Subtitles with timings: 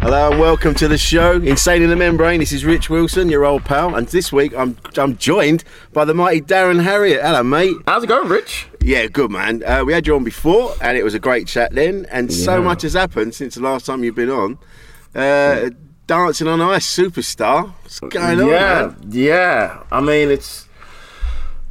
[0.00, 2.40] Hello and welcome to the show, Insane in the Men Brain.
[2.40, 6.14] This is Rich Wilson, your old pal, and this week I'm I'm joined by the
[6.14, 7.20] mighty Darren Harriott.
[7.20, 7.76] Hello, mate.
[7.86, 8.68] How's it going, Rich?
[8.80, 9.62] Yeah, good man.
[9.62, 12.06] Uh, we had you on before, and it was a great chat then.
[12.10, 14.58] And so much has happened since the last time you've been on.
[15.14, 15.68] Uh,
[16.06, 17.74] dancing on ice, superstar.
[17.82, 18.48] What's going on?
[18.48, 19.82] yeah, yeah.
[19.92, 20.66] I mean, it's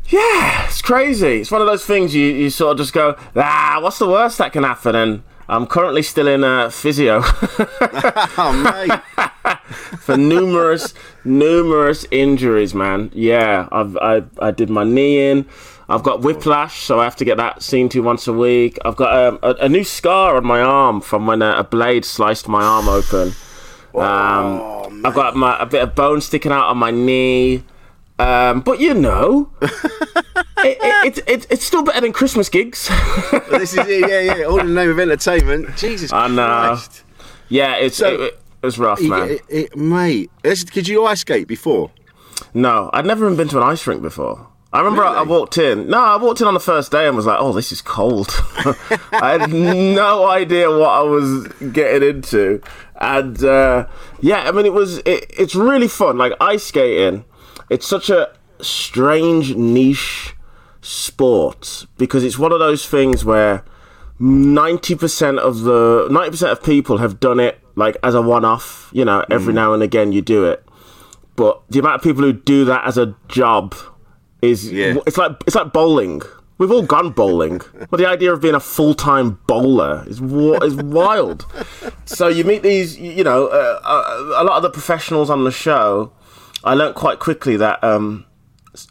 [0.08, 1.42] yeah, it's crazy.
[1.42, 4.38] It's one of those things you, you sort of just go, ah, what's the worst
[4.38, 4.96] that can happen?
[4.96, 7.22] And I'm currently still in uh, physio
[8.38, 9.58] Oh, mate.
[10.00, 10.94] for numerous,
[11.26, 13.12] numerous injuries, man.
[13.14, 15.46] Yeah, I've I, I did my knee in.
[15.90, 18.78] I've got whiplash, so I have to get that seen to once a week.
[18.86, 22.06] I've got um, a, a new scar on my arm from when a, a blade
[22.06, 23.34] sliced my arm open.
[23.96, 27.64] Um, I've got my, a bit of bone sticking out on my knee.
[28.20, 29.72] Um, but you know, it,
[30.58, 32.90] it, it, it, it's still better than Christmas gigs.
[33.50, 33.88] this is.
[33.88, 34.44] Yeah, yeah.
[34.44, 35.76] All in the name of entertainment.
[35.78, 36.46] Jesus I know.
[36.46, 37.04] Christ.
[37.48, 39.40] yeah, it's So- it, was rough, man.
[39.74, 41.92] mate, could you ice skate before?
[42.54, 44.48] No, I'd never even been to an ice rink before.
[44.72, 45.88] I remember I, I walked in.
[45.90, 48.28] No, I walked in on the first day and was like, "Oh, this is cold."
[49.14, 52.62] I had no idea what I was getting into,
[53.00, 53.88] and uh,
[54.20, 56.18] yeah, I mean, it was it, it's really fun.
[56.20, 57.26] Like ice skating,
[57.70, 58.30] it's such a
[58.62, 60.36] strange niche
[60.82, 63.64] sport because it's one of those things where
[64.20, 68.90] ninety percent of the ninety percent of people have done it like as a one-off.
[68.94, 70.64] You know, every now and again you do it
[71.36, 73.74] but the amount of people who do that as a job
[74.42, 74.96] is Yeah.
[75.08, 76.22] it's like it's like bowling.
[76.58, 80.76] We've all gone bowling, but the idea of being a full time bowler is is
[80.76, 81.46] wild.
[82.04, 85.52] So you meet these, you know, uh, uh, a lot of the professionals on the
[85.52, 86.12] show.
[86.64, 88.26] I learned quite quickly that um,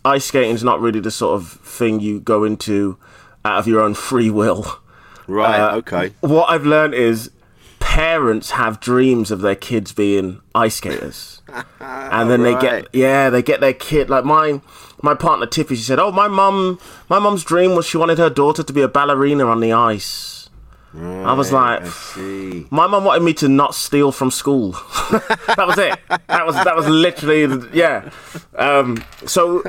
[0.05, 2.99] ice skating is not really the sort of thing you go into
[3.45, 4.81] out of your own free will.
[5.27, 5.61] Right.
[5.61, 6.13] Uh, okay.
[6.21, 7.31] What I've learned is
[7.81, 11.43] parents have dreams of their kids being ice skaters,
[11.81, 14.61] and then they get yeah they get their kid like my
[15.03, 15.77] my partner Tippy.
[15.77, 18.81] She said, "Oh, my mum, my mum's dream was she wanted her daughter to be
[18.81, 20.38] a ballerina on the ice."
[20.97, 24.73] I was like, I my mum wanted me to not steal from school.
[25.11, 25.99] that was it.
[26.29, 28.11] That was that was literally the- yeah.
[28.57, 29.63] Um, so,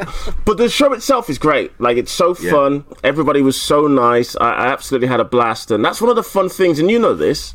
[0.45, 1.77] but the show itself is great.
[1.79, 2.51] Like it's so Yeah.
[2.51, 2.85] fun.
[3.03, 4.35] Everybody was so nice.
[4.37, 6.79] I, I absolutely had a blast, and that's one of the fun things.
[6.79, 7.53] And you know this,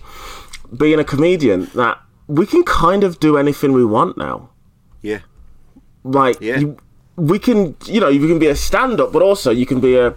[0.76, 4.50] being a comedian, that we can kind of do anything we want now.
[5.00, 5.20] Yeah.
[6.04, 6.58] Like Yeah.
[6.58, 6.76] you,
[7.16, 10.14] we can, you know, you can be a stand-up, but also you can be a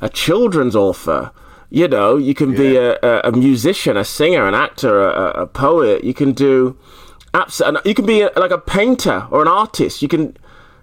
[0.00, 1.30] a children's author.
[1.70, 5.46] You know, you can be a, a, a musician, a singer, an actor, a, a-
[5.48, 6.04] poet.
[6.04, 6.76] You can do,
[7.34, 10.00] abs- You can be a, like a painter or an artist.
[10.00, 10.36] You can,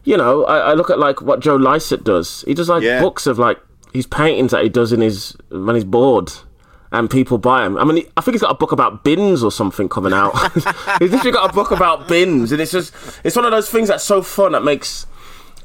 [0.04, 2.44] you know, I, I look at like what Joe Lycett does.
[2.46, 3.00] He does like Yeah.
[3.00, 3.60] books of like
[3.94, 6.32] his paintings that he does in his when he's bored.
[6.92, 7.78] And people buy them.
[7.78, 10.34] I mean, I think he's got a book about bins or something coming out.
[11.00, 14.04] he's literally got a book about bins, and it's just—it's one of those things that's
[14.04, 15.08] so fun that makes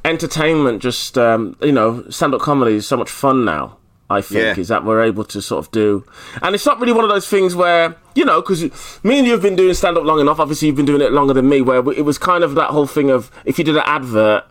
[0.05, 3.77] entertainment just um, you know stand-up comedy is so much fun now
[4.11, 4.61] i think Yeah.
[4.63, 6.05] is that we're able to sort of do
[6.43, 8.63] and it's not really one of those things where you know because
[9.05, 11.35] me and you have been doing stand-up long enough obviously you've been doing it longer
[11.35, 13.83] than me where it was kind of that whole thing of if you did an
[13.85, 14.45] advert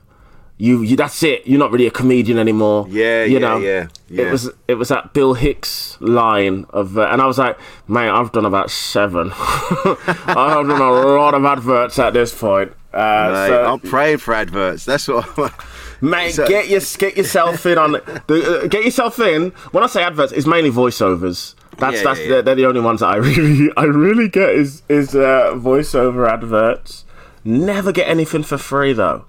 [0.60, 3.88] you, you that's it you're not really a comedian anymore Yeah, you yeah, know yeah,
[4.10, 4.24] yeah.
[4.26, 8.10] it was it was that bill hicks line of uh, and i was like man,
[8.10, 13.48] i've done about seven i've done a lot of adverts at this point uh, Mate,
[13.50, 14.86] so- I'm praying for adverts.
[14.86, 15.28] That's what.
[16.02, 17.94] Mate, So- get your get yourself in on
[18.28, 19.50] the uh, get yourself in.
[19.72, 21.56] When I say adverts, it's mainly voiceovers.
[21.78, 22.30] That's Yeah, that's yeah, yeah.
[22.32, 26.30] They're, they're the only ones that I really I really get is is uh, voiceover
[26.30, 27.06] adverts.
[27.44, 29.26] Never get anything for free though.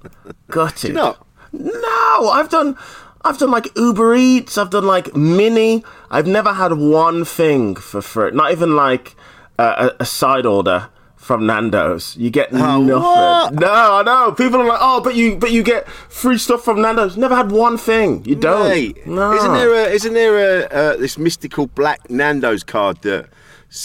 [0.50, 0.94] Gutted.
[0.94, 1.16] No.
[1.52, 2.76] No, I've done
[3.24, 5.84] I've done like Uber Eats, I've done like Mini.
[6.10, 8.30] I've never had one thing for free.
[8.32, 9.16] Not even like
[9.58, 10.88] uh, a, a side order
[11.28, 12.16] from Nando's.
[12.16, 12.88] You get Oh, nothing.
[13.02, 13.54] what?
[13.54, 14.32] No, I know.
[14.32, 17.16] People are like, oh, but you but you get free stuff from Nando's.
[17.18, 18.24] Never had one thing.
[18.24, 18.70] You don't.
[18.70, 19.32] Mate, no.
[19.34, 23.28] Isn't there a isn't there a uh, this mystical black Nando's card that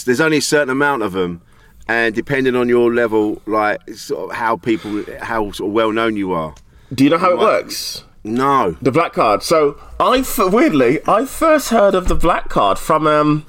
[0.06, 1.42] there's only a certain amount of them,
[1.86, 6.16] and depending on your level, like sort of how people how sort of well known
[6.16, 6.54] you are.
[6.94, 8.04] Do you know how it works?
[8.24, 8.74] No.
[8.80, 9.42] The black card.
[9.42, 13.44] So I f- weirdly I first heard of the black card from um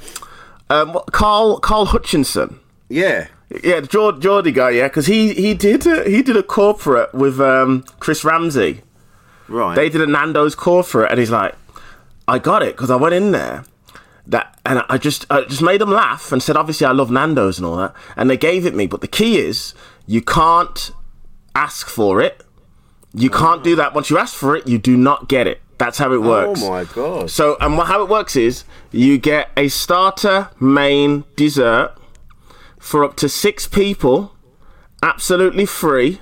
[0.69, 2.59] um Carl Carl Hutchinson.
[2.89, 3.27] Yeah.
[3.63, 4.71] Yeah, the Geord- Geordie guy.
[4.71, 8.81] Yeah, because he he did a, he did a corporate with um Chris Ramsey.
[9.47, 9.75] Right.
[9.75, 11.55] They did a Nando's corporate, and he's like,
[12.27, 13.63] I got it because I went in there.
[14.27, 17.59] That and I just I just made them laugh and said, obviously I love Nando's
[17.59, 18.87] and all that, and they gave it me.
[18.87, 19.73] But the key is
[20.07, 20.91] you can't
[21.53, 22.43] ask for it.
[23.13, 23.93] You can't do that.
[23.93, 25.61] Once you ask for it, you do not get it.
[25.77, 26.61] That's how it works.
[26.63, 27.29] Oh my god.
[27.29, 31.95] So, and how it works is you get a starter, main, dessert
[32.85, 34.35] for up to six people,
[35.01, 36.21] absolutely free,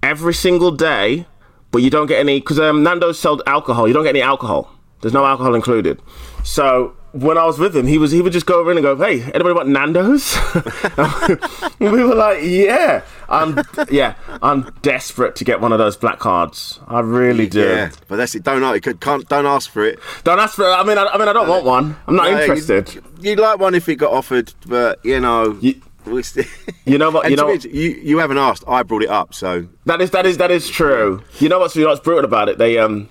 [0.00, 1.26] every single day.
[1.72, 3.88] But you don't get any because um, Nando's sold alcohol.
[3.88, 4.70] You don't get any alcohol.
[5.00, 6.00] There's no alcohol included.
[6.44, 8.84] So when I was with him, he was he would just go over in and
[8.84, 10.36] go, "Hey, anybody want Nando's?"
[11.78, 13.58] we were like, "Yeah, I'm
[13.90, 16.80] yeah, I'm desperate to get one of those black cards.
[16.86, 18.42] I really do." Yeah, but that's it.
[18.42, 18.82] Don't ask.
[19.00, 19.98] Can't don't ask for it.
[20.24, 20.72] Don't ask for it.
[20.74, 21.96] I mean, I, I mean, I don't want one.
[22.06, 22.94] I'm not No, interested.
[22.94, 25.58] You'd, you'd like one if it got offered, but you know.
[25.60, 25.80] You-
[26.86, 28.62] You know what- you know- honest, you you haven't asked.
[28.68, 31.20] I brought it up, so That is that is that is true.
[31.40, 32.58] You know what's you know what's brutal about it?
[32.58, 33.08] They um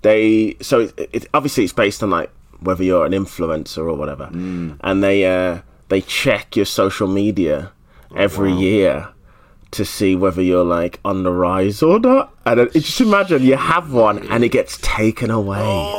[0.00, 4.28] they so it, it obviously it's based on like whether you're an influencer or whatever,
[4.32, 7.72] and they uh they check your social media
[8.16, 9.08] every year
[9.70, 12.32] to see whether you're like on the rise or not.
[12.46, 15.92] And then, just imagine you have one and it gets taken away.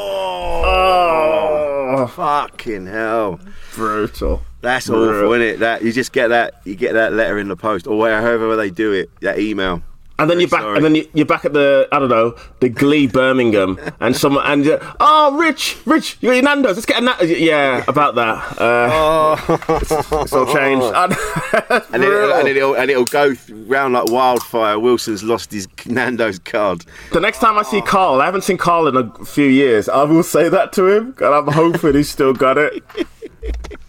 [0.71, 3.39] Oh, fucking hell.
[3.73, 4.44] brutal.
[4.61, 5.59] That's awful, isn't it?
[5.59, 8.69] That you just get that you get that letter in the post, or however they
[8.69, 9.81] do it, that email.
[10.19, 10.75] And then you're back, Sorry.
[10.75, 14.45] and then you- you're back at the I don't know the Glee Birmingham, and someone
[14.45, 16.75] and oh, Rich, Rich, you got your Nando's.
[16.75, 17.21] Let's get a na-.
[17.21, 18.60] yeah about that.
[18.62, 19.38] Uh,
[19.81, 20.86] it's, it's all changed.
[21.92, 24.77] And, it, and it'll and it'll go round like wildfire.
[24.77, 26.86] Wilson's lost his Nando's card.
[27.12, 29.88] the next time I see Carl, I haven't seen Carl in a few years.
[29.89, 32.83] I will say that to him, and I'm hoping he's still got it.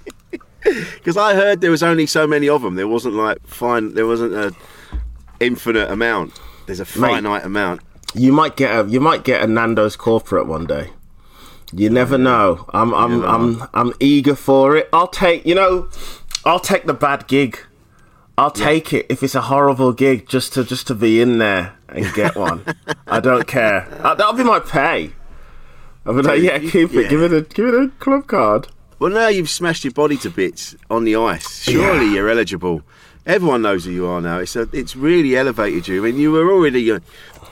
[0.63, 2.75] Because I heard there was only so many of them.
[2.75, 3.95] There wasn't like fine.
[3.95, 4.55] There wasn't a
[5.41, 6.39] infinite amount.
[6.67, 7.81] There's a finite amount.
[8.15, 10.91] You might get a you might get a Nando's corporate one day.
[11.73, 12.67] You never know.
[12.71, 14.89] I'm I'm I'm I'm eager for it.
[14.93, 15.89] I'll take you know,
[16.45, 17.59] I'll take the bad gig.
[18.37, 21.75] I'll take it if it's a horrible gig just to just to be in there
[21.89, 22.65] and get one.
[23.07, 23.87] I don't care.
[24.03, 25.13] Uh, that'll be my pay.
[26.07, 27.03] I'll be like, yeah, keep yeah.
[27.03, 27.11] it.
[27.11, 28.69] Give it a give it a club card.
[28.99, 31.63] Well, now you've smashed your body to bits on the ice.
[31.63, 32.13] Surely Yeah.
[32.13, 32.83] you're eligible.
[33.27, 34.39] Everyone knows who you are now.
[34.39, 36.03] It's a, it's really elevated you.
[36.03, 37.01] I mean, you were already uh,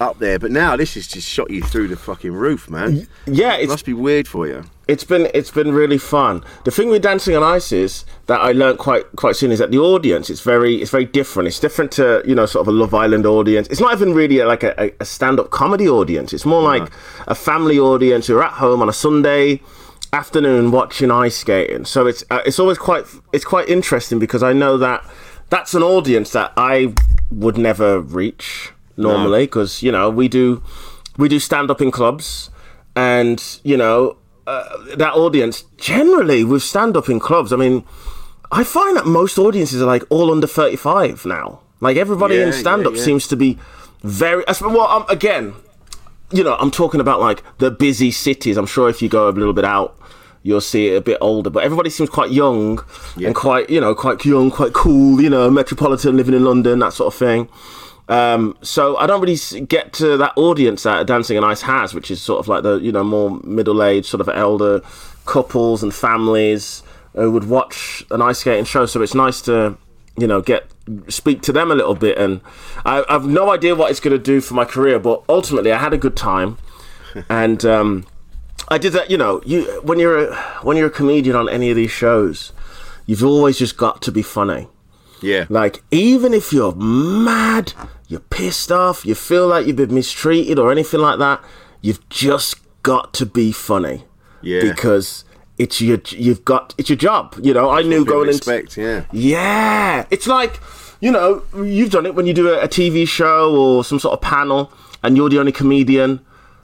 [0.01, 3.07] up there, but now this has just shot you through the fucking roof, man.
[3.27, 4.65] Yeah, It must be weird for you.
[4.87, 6.43] it's been it's been really fun.
[6.65, 9.71] The thing with dancing on ice is that I learned quite quite soon is that
[9.71, 11.47] the audience it's very it's very different.
[11.49, 13.69] It's different to you know sort of a Love Island audience.
[13.69, 16.33] It's not even really like a, a stand up comedy audience.
[16.33, 16.91] It's more like
[17.27, 19.61] a family audience who are at home on a Sunday
[20.15, 21.85] afternoon watching ice skating.
[21.85, 25.05] So it's uh, it's always quite it's quite interesting because I know that
[25.51, 26.93] that's an audience that I
[27.31, 30.63] would never reach normally because you know we do
[31.17, 32.51] we do stand up in clubs
[32.97, 37.53] and you know uh, that audience generally with stand up in clubs.
[37.53, 37.85] I mean,
[38.51, 41.61] I find that most audiences are like all under thirty five now.
[41.81, 43.05] Like everybody Yeah, in stand up yeah, yeah.
[43.05, 43.59] seems to be
[44.03, 44.45] very.
[44.61, 45.55] Well, um, again,
[46.33, 48.57] you know, I'm talking about like the busy cities.
[48.57, 49.99] I'm sure if you go a little bit out,
[50.49, 51.51] you'll see it a bit older.
[51.51, 52.83] But everybody seems quite young
[53.23, 55.21] and quite, you know, quite young, quite cool.
[55.21, 57.49] You know, metropolitan, living in London, that sort of thing.
[58.09, 59.37] Um, so I don't really
[59.67, 62.77] get to that audience that Dancing on Ice has, which is sort of like the
[62.77, 64.81] you know more middle-aged, sort of elder
[65.27, 68.87] couples and families who would watch an ice skating show.
[68.87, 69.77] So it's nice to
[70.17, 70.67] you know get
[71.09, 72.41] speak to them a little bit, and
[72.87, 75.79] I, I've no idea what it's going to do for my career, but ultimately I
[75.79, 76.57] had a good time,
[77.29, 78.07] and um,
[78.69, 79.11] I did that.
[79.11, 82.53] You know, you when you're a, when you're a comedian on any of these shows,
[83.07, 84.69] you've always just got to be funny.
[85.21, 85.47] Yeah.
[85.49, 87.73] Like, even if you're mad,
[88.07, 91.43] you're pissed off, you feel like you've been mistreated or anything like that,
[91.81, 94.05] you've just got to be funny.
[94.43, 94.61] Yeah.
[94.61, 95.25] Because
[95.59, 97.35] it's your you've got it's your job.
[97.43, 99.05] You know, I knew going into respect, yeah.
[99.13, 100.61] yeah, it's like
[101.01, 104.13] you know you've done it when you do a, a TV show or some sort
[104.15, 104.73] of panel,
[105.03, 106.21] and you're the only comedian,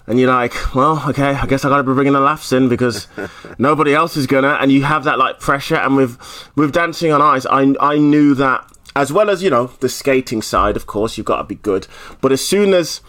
[0.06, 2.68] and you're like, well, okay, I guess I got to be bringing the laughs in
[2.68, 3.08] because
[3.58, 5.76] nobody else is gonna, and you have that like pressure.
[5.76, 6.18] And with
[6.56, 10.42] with Dancing on Ice, I I knew that as well as you know the skating
[10.42, 10.76] side.
[10.76, 11.86] Of course, you've got to be good.
[12.20, 13.00] But as soon as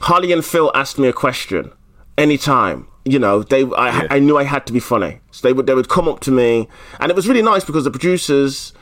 [0.00, 1.72] Holly and Phil asked me a question,
[2.16, 5.20] anytime, you know, they I, I knew I had to be funny.
[5.32, 6.68] So they would they would come up to me,
[7.00, 8.72] and it was really nice because the producers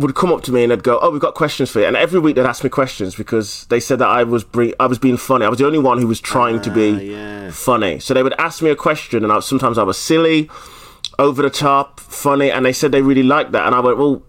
[0.00, 1.96] would come up to me and they'd go, "Oh, we've got questions for you." And
[1.96, 4.98] every week they'd ask me questions because they said that I was bring, I was
[4.98, 5.44] being funny.
[5.44, 7.50] I was the only one who was trying to be ah, yeah.
[7.50, 8.00] funny.
[8.00, 10.50] So they would ask me a question, and I, sometimes I was silly,
[11.18, 13.66] over the top, funny, and they said they really liked that.
[13.66, 14.22] And I went, "Well,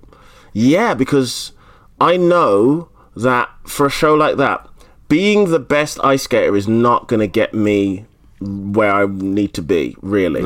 [0.54, 1.54] yeah," because
[2.00, 4.68] I know that for a show like that,
[5.08, 8.06] being the best ice skater is not going to get me
[8.42, 10.42] where I need to be, really.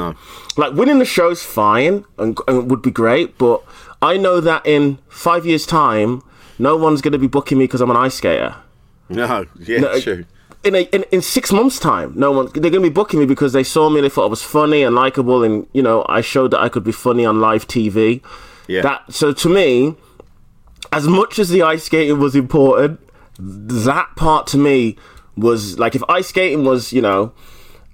[0.58, 3.64] Like winning the show's fine and, and would be great, but
[4.12, 6.22] I know that in five years' time,
[6.60, 8.56] no one's going to be booking me because I'm an ice skater.
[9.10, 10.26] No, yeah, No, true.
[10.64, 13.26] In, a, in in six months' time, no one they're going to be booking me
[13.28, 16.06] because they saw me and they thought I was funny and likable, and you know
[16.10, 18.22] I showed that I could be funny on live TV.
[18.68, 18.82] Yeah.
[18.82, 19.96] That so to me,
[20.92, 23.00] as much as the ice skating was important,
[23.40, 24.96] that part to me
[25.38, 27.32] was like if ice skating was you know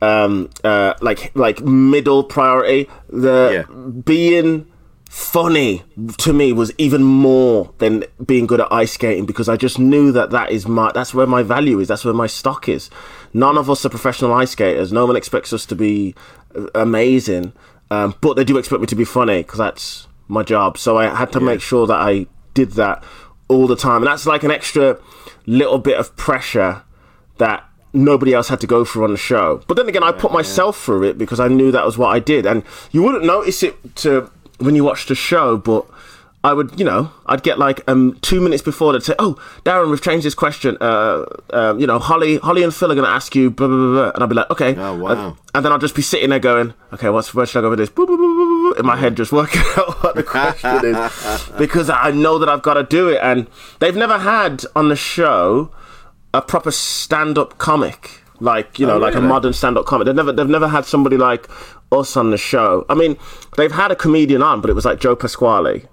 [0.02, 3.76] um uh like like middle priority the Yeah.
[4.14, 4.71] being
[5.12, 5.84] funny
[6.18, 10.10] to me was even more than being good at ice skating because I just knew
[10.14, 11.90] that that is my that's where my value is.
[11.90, 12.90] That's where my stock is.
[13.34, 14.94] None of us are professional ice skaters.
[14.94, 16.16] No one expects us to be
[16.56, 17.52] uh, amazing.
[17.90, 20.78] Um, but they do expect me to be funny because that's my job.
[20.78, 23.04] So I had to make sure that I did that
[23.50, 23.98] all the time.
[23.98, 24.98] And that's like an extra
[25.46, 26.84] little bit of pressure
[27.38, 29.62] that nobody else had to go through on the show.
[29.68, 32.20] But then again, I put myself through it because I knew that was what I
[32.20, 32.46] did.
[32.46, 35.86] And you wouldn't notice it to when you watch the show, but
[36.44, 39.92] I would, you know, I'd get like um two minutes before they'd say, "Oh, Darren,
[39.92, 40.76] we've changed this question.
[40.82, 43.78] Uh, um, you know, Holly, Holly and Phil are going to ask you blah blah
[43.78, 44.12] blah,", blah.
[44.16, 45.10] and I'd be like, "Okay." Oh, wow.
[45.10, 47.70] And, and then I'd just be sitting there going, "Okay, what's where should I go
[47.70, 47.92] with this?"
[48.80, 52.64] In my head, just working out what the question is because I know that I've
[52.64, 53.20] got to do it.
[53.22, 53.48] And
[53.80, 55.72] they've never had on the show
[56.34, 60.48] a proper stand-up comic like you know like a modern stand-up comic they've never they've
[60.50, 61.48] never had somebody like
[61.92, 63.18] us on the show i mean
[63.58, 65.84] they've had a comedian on but it was like joe pasquale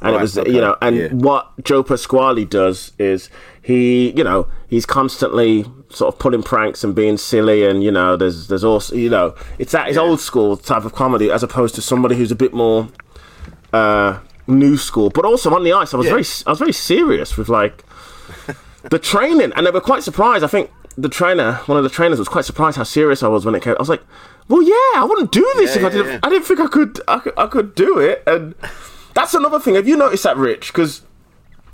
[0.00, 1.08] and it was okay, you know and yeah.
[1.08, 3.30] what joe pasquale does is
[3.62, 8.16] he you know he's constantly sort of pulling pranks and being silly and you know
[8.16, 11.74] there's there's also you know it's that it's old school type of comedy as opposed
[11.74, 12.88] to somebody who's a bit more
[13.72, 16.12] uh new school but also on the ice i was Yeah.
[16.12, 17.84] very i was very serious with like
[18.90, 20.44] the training, and they were quite surprised.
[20.44, 23.44] I think the trainer, one of the trainers, was quite surprised how serious I was
[23.44, 23.74] when it came.
[23.74, 24.02] I was like,
[24.48, 26.12] "Well, yeah, I wouldn't do this Yeah, if I didn't.
[26.12, 26.18] yeah.
[26.22, 27.34] I didn't think I could, I could.
[27.36, 28.54] I could do it." And
[29.14, 29.74] that's another thing.
[29.76, 30.68] Have you noticed that, Rich?
[30.72, 31.02] Because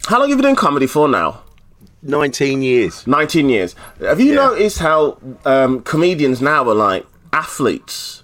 [0.07, 1.43] how long have you been doing comedy for now?
[2.02, 3.07] 19 years.
[3.07, 3.75] 19 years.
[4.00, 4.47] Have you Yeah.
[4.47, 5.16] noticed how
[5.47, 8.23] um, comedians now are like athletes?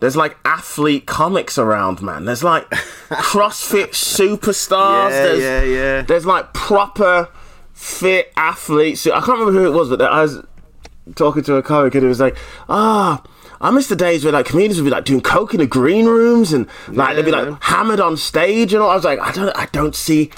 [0.00, 2.24] There's like athlete comics around, man.
[2.26, 2.68] There's like
[3.08, 5.10] CrossFit superstars.
[5.10, 6.02] Yeah, there's, yeah, yeah.
[6.02, 7.28] There's like proper
[7.72, 9.06] fit athletes.
[9.06, 10.44] I can't remember who it was, but I was
[11.14, 12.36] talking to a comic and it was like,
[12.68, 13.22] ah.
[13.62, 16.06] I miss the days where like comedians would be like doing coke in the green
[16.06, 17.42] rooms and like they'd be Yeah.
[17.42, 18.90] like hammered on stage and all.
[18.90, 20.30] I was like, I don't, I don't see.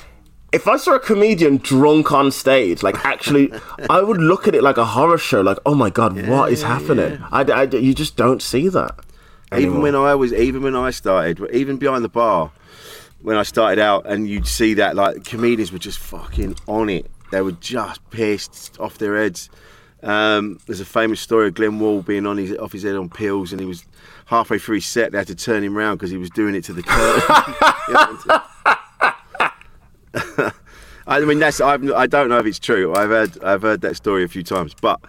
[0.52, 3.50] If I saw a comedian drunk on stage, like actually,
[3.90, 5.40] I would look at it like a horror show.
[5.40, 7.18] Like, oh my god, what is happening?
[7.32, 8.94] I, I- you just don't see that.
[9.56, 12.50] Even when I was, even when I started, even behind the bar,
[13.22, 17.06] when I started out, and you'd see that like comedians were just fucking on it.
[17.30, 19.48] They were just pissed off their heads.
[20.04, 23.08] Um, there's a famous story of Glenn Wool being on his off his head on
[23.08, 23.84] pills, and he was
[24.26, 25.12] halfway through his set.
[25.12, 28.40] They had to turn him round because he was doing it to the curtain.
[31.06, 32.94] I mean, that's I've, I don't know if it's true.
[32.94, 35.00] I've heard I've heard that story a few times, but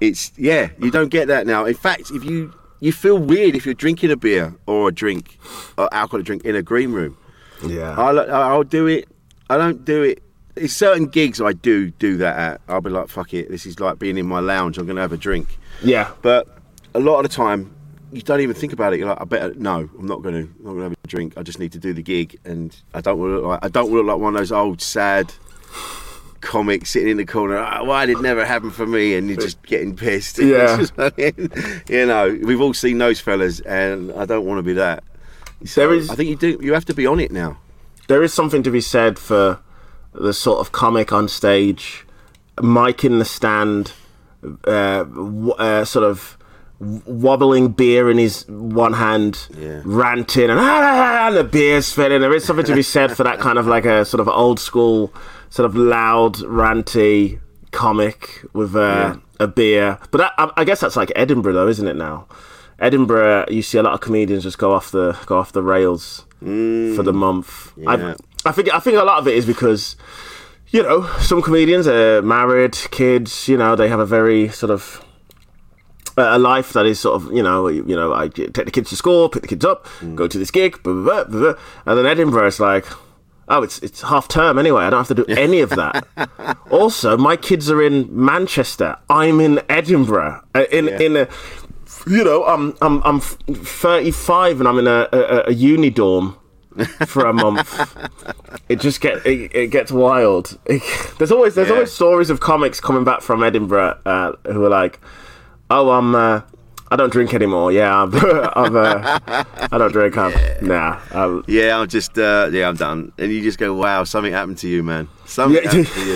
[0.00, 1.64] it's yeah, you don't get that now.
[1.64, 5.38] In fact, if you you feel weird if you're drinking a beer or a drink,
[5.76, 7.16] or alcoholic drink in a green room.
[7.64, 7.94] Yeah.
[7.98, 9.08] I'll I'll do it.
[9.50, 10.22] I don't do it.
[10.60, 12.60] It's certain gigs I do do that at.
[12.68, 13.48] I'll be like, fuck it.
[13.50, 14.78] This is like being in my lounge.
[14.78, 15.58] I'm gonna have a drink.
[15.82, 16.10] yeah.
[16.22, 16.46] But
[16.94, 17.74] a lot of the time,
[18.12, 18.98] you don't even think about it.
[18.98, 21.34] You're like, I better no, I'm not gonna, I'm not gonna have a drink.
[21.36, 23.68] I just need to do the gig, and I don't want to look like, I
[23.68, 25.32] don't want to look like one of those old sad
[26.40, 27.58] comics sitting in the corner.
[27.58, 29.14] "Ah, why did it never happen for me?
[29.16, 30.38] And you're just getting pissed.
[30.38, 30.84] Yeah.
[31.88, 35.02] you know, we've all seen those fellas, and I don't want to be that.
[35.64, 36.58] So There is- I think you do.
[36.62, 37.58] You have to be on it now.
[38.06, 39.58] there is something to be said for
[40.12, 42.04] the sort of comic on stage,
[42.62, 43.92] mic in the stand,
[44.66, 46.36] uh, w- uh, sort of
[46.80, 49.80] wobbling beer in his one hand, Yeah.
[49.84, 52.20] ranting, and, "Ah," and the beer's spilling.
[52.20, 54.60] There is something to be said for that kind of like a sort of old
[54.60, 55.12] school,
[55.50, 57.38] sort of loud, ranty
[57.72, 59.98] comic with uh, a beer.
[60.12, 61.96] But that, I, I guess that's like Edinburgh, though, isn't it?
[61.96, 62.26] Now,
[62.78, 66.24] Edinburgh, you see a lot of comedians just go off the go off the rails
[66.40, 67.72] for the month.
[67.76, 67.90] yeah.
[67.90, 68.14] I,
[68.44, 69.96] I think I think a lot of it is because
[70.70, 73.48] you know, some comedians are married, kids.
[73.48, 75.04] You know, they have a very sort of
[76.16, 78.96] a life that is sort of you know you know I take the kids to
[78.96, 81.54] school, pick the kids up, go to this gig, blah, blah, blah, blah,
[81.86, 82.86] and then Edinburgh is like.
[83.50, 84.82] Oh, it's it's half term anyway.
[84.84, 86.06] I don't have to do any of that.
[86.70, 88.98] also, my kids are in Manchester.
[89.08, 90.42] I'm in Edinburgh.
[90.54, 91.28] Uh, In in a,
[92.06, 96.36] you know, I'm I'm I'm 35 and I'm in a a, a uni dorm
[97.06, 97.96] for a month.
[98.68, 100.58] it just get it, it gets wild.
[101.18, 101.74] There's always there's Yeah.
[101.74, 105.00] always stories of comics coming back from Edinburgh uh, who are like,
[105.70, 106.42] "Oh, I'm uh,
[106.90, 107.70] I don't drink anymore.
[107.72, 108.14] Yeah, I'm,
[108.56, 109.18] I'm uh,
[109.70, 110.16] I don't drink.
[110.16, 110.32] I'm,
[110.62, 113.12] Nah, I'm, Yeah, I'm just uh, yeah, I'm done.
[113.18, 115.06] And you just go, wow, something happened to you, man.
[115.26, 115.68] Something Yeah.
[115.70, 116.06] happened to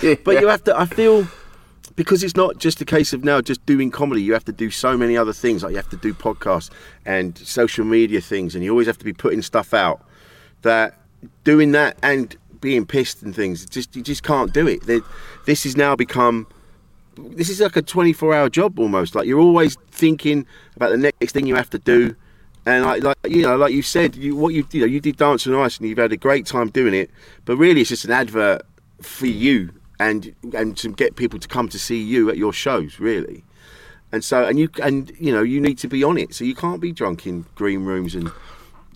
[0.00, 0.16] you.
[0.24, 0.78] but you have to.
[0.78, 1.26] I feel
[1.98, 4.22] because it's not just a case of now just doing comedy.
[4.22, 5.64] You have to do so many other things.
[5.64, 6.70] Like you have to do podcasts
[7.04, 10.00] and social media things, and you always have to be putting stuff out.
[10.62, 10.94] That
[11.42, 14.86] doing that and being pissed and things, just you just can't do it.
[14.86, 15.00] They-
[15.44, 16.46] This has now become.
[17.16, 19.16] This is like a 24 hour job almost.
[19.16, 22.14] Like you're always thinking about the next thing you have to do.
[22.64, 25.16] And like, like you know, like you said, you what you you know, you did
[25.16, 27.10] dance on ice, and you've had a great time doing it.
[27.44, 28.62] But really, it's just an advert
[29.02, 32.98] for you, and and to get people to come to see you at your shows,
[33.00, 33.44] really.
[34.12, 36.34] And so, and you and you know, you need to be on it.
[36.34, 38.30] So you can't be drunk in green rooms and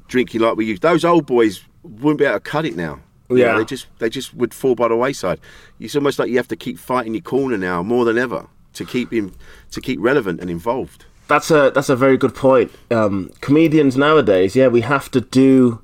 [0.09, 0.83] drinking like we used.
[0.83, 3.01] Those old boys wouldn't be able to cut it now.
[3.29, 3.59] You know, Yeah.
[3.59, 5.39] they just they just would fall by the wayside.
[5.81, 8.85] It's almost like you have to keep fighting your corner now more than ever to
[8.85, 9.33] keep him
[9.71, 11.05] to keep relevant and involved.
[11.29, 12.71] that's a that's a very good point.
[12.91, 15.81] Um, comedians nowadays, yeah, we have to do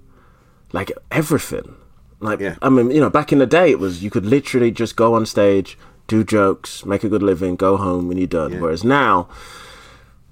[0.73, 1.75] like everything.
[2.21, 2.57] Like Yeah.
[2.63, 5.15] I mean, you know, back in the day, it was you could literally just go
[5.15, 8.61] on stage, do jokes, make a good living, go home when you're done.
[8.61, 9.29] Whereas now,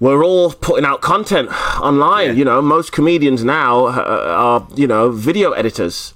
[0.00, 1.48] we're all putting out content
[1.80, 2.28] online.
[2.28, 2.32] Yeah.
[2.32, 6.12] You know, most comedians now uh, are you know video editors,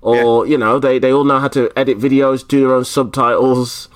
[0.00, 3.88] or you know they they all know how to edit videos, do their own subtitles.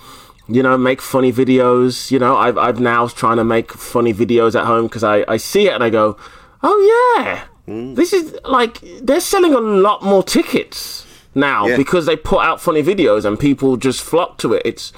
[0.49, 2.12] You know, make funny videos.
[2.12, 5.38] You know, I've I've now trying to make funny videos at home because I I
[5.38, 6.16] see it and I go,
[6.62, 6.78] oh
[7.26, 11.05] yeah, this is like they're selling a lot more tickets
[11.37, 11.77] now Yeah.
[11.77, 14.62] because they put out funny videos and people just flock to it.
[14.64, 14.92] It's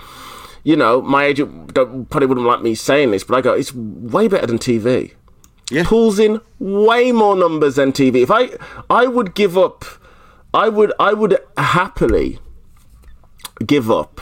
[0.64, 3.74] you know, my agent don't, probably wouldn't like me saying this, but I go, it's
[3.74, 5.12] way better than TV.
[5.70, 5.85] Yeah.
[5.87, 8.22] Pulls in way more numbers than TV.
[8.22, 8.51] If I,
[8.90, 9.85] I would give up,
[10.53, 12.38] I would, I would happily
[13.64, 14.20] give up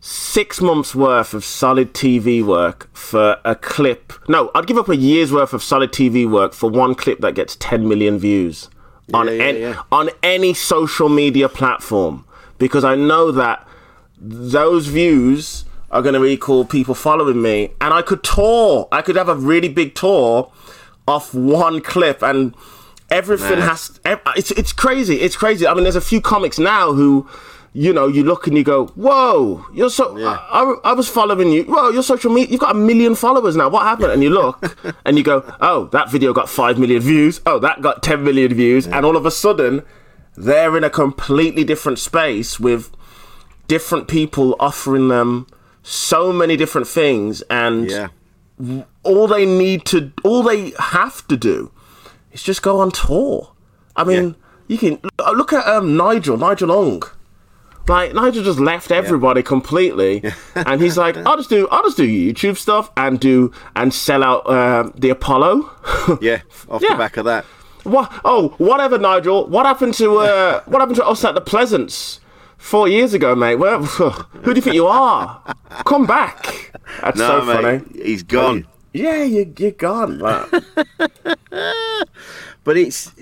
[0.00, 4.12] six months worth of solid TV work for a clip.
[4.28, 7.34] No, I'd give up a year's worth of solid TV work for one clip that
[7.34, 8.68] gets 10 million views
[9.14, 9.82] on yeah, any, yeah.
[9.90, 12.24] on any social media platform
[12.58, 13.66] because I know that
[14.20, 18.88] those views are going to equal people following me and I could tour.
[18.92, 20.52] I could have a really big tour
[21.06, 22.54] off one clip and
[23.10, 23.68] everything Mad.
[23.68, 24.00] has
[24.36, 25.20] it's it's crazy.
[25.20, 25.66] It's crazy.
[25.66, 27.28] I mean there's a few comics now who
[27.84, 31.52] you know, you look and you go, "Whoa, you're so." I, I, I was following
[31.52, 31.62] you.
[31.64, 32.50] Whoa, your social media.
[32.50, 33.68] You've got a million followers now.
[33.68, 34.10] What happened?
[34.12, 34.56] And you look
[35.06, 37.40] and you go, "Oh, that video got five million views.
[37.46, 39.82] Oh, that got ten million views." And all of a sudden,
[40.36, 42.90] they're in a completely different space with
[43.68, 45.46] different people offering them
[45.84, 48.08] so many different things, and Yeah.
[49.04, 51.70] all they need to, all they have to do,
[52.32, 53.52] is just go on tour.
[53.94, 54.34] I mean,
[54.66, 57.02] you can look- look at um, Nigel, Nigel Ng.
[57.88, 60.22] Like Nigel just left everybody completely,
[60.54, 64.22] and he's like, "I'll just do, I'll just do YouTube stuff and do and sell
[64.22, 65.70] out uh, the Apollo."
[66.20, 66.90] Yeah, off Yeah.
[66.92, 67.44] the back of that.
[67.84, 68.10] What?
[68.24, 69.46] Oh, whatever, Nigel.
[69.46, 72.20] What happened to uh, what happened to us at the Pleasance
[72.58, 73.56] four years ago, mate?
[73.56, 74.10] Where, who
[74.42, 75.42] do you think you are?
[75.86, 76.72] Come back.
[77.02, 78.02] That's No, so mate, funny.
[78.04, 78.66] he's gone.
[78.92, 80.18] Yeah, you, you're gone.
[80.18, 80.50] Like,
[82.64, 83.12] But it's,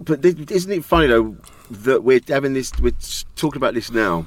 [0.00, 1.36] but isn't it funny though
[1.72, 2.92] that we're having this, we're
[3.36, 4.26] talking about this now.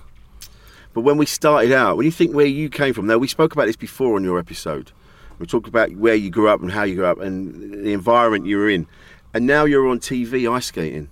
[0.94, 3.54] But when we started out, when you think where you came from, now we spoke
[3.54, 4.92] about this before on your episode.
[5.40, 8.46] We talked about where you grew up and how you grew up and the environment
[8.46, 8.88] you were in,
[9.34, 11.10] and now you're on TV ice skating.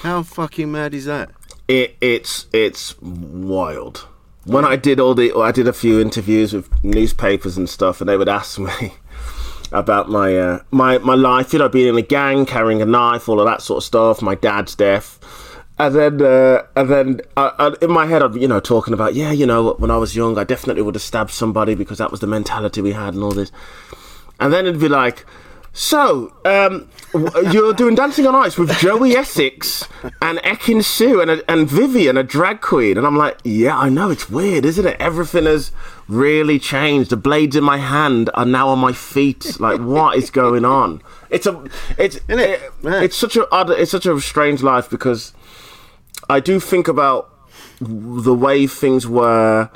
[0.00, 1.30] How fucking mad is that?
[1.70, 4.06] it, it's it's wild.
[4.44, 8.08] When I did all the, I did a few interviews with newspapers and stuff, and
[8.08, 8.94] they would ask me
[9.72, 11.52] about my uh, my my life.
[11.52, 14.20] You know, being in a gang, carrying a knife, all of that sort of stuff.
[14.20, 15.20] My dad's death,
[15.80, 19.32] and then uh, and then uh, in my head, I'm you know talking about yeah,
[19.32, 22.20] you know, when I was young, I definitely would have stabbed somebody because that was
[22.20, 23.50] the mentality we had and all this.
[24.38, 25.26] And then it'd be like,
[25.72, 26.88] so um,
[27.52, 29.86] you're doing Dancing on Ice with Joey Essex
[30.22, 32.96] and Ekin-Su and, a, and Vivienne, a drag queen.
[32.98, 34.96] And I'm like, yeah, I know, it's weird, isn't it?
[34.98, 35.72] Everything has
[36.08, 37.10] really changed.
[37.10, 39.60] The blades in my hand are now on my feet.
[39.60, 41.02] Like, what is going on?
[41.28, 41.62] It's a,
[41.98, 42.40] it's, it?
[42.40, 45.34] it- it's such a odd, it's such a strange life because
[46.30, 47.28] I do think about
[47.80, 49.68] the way things were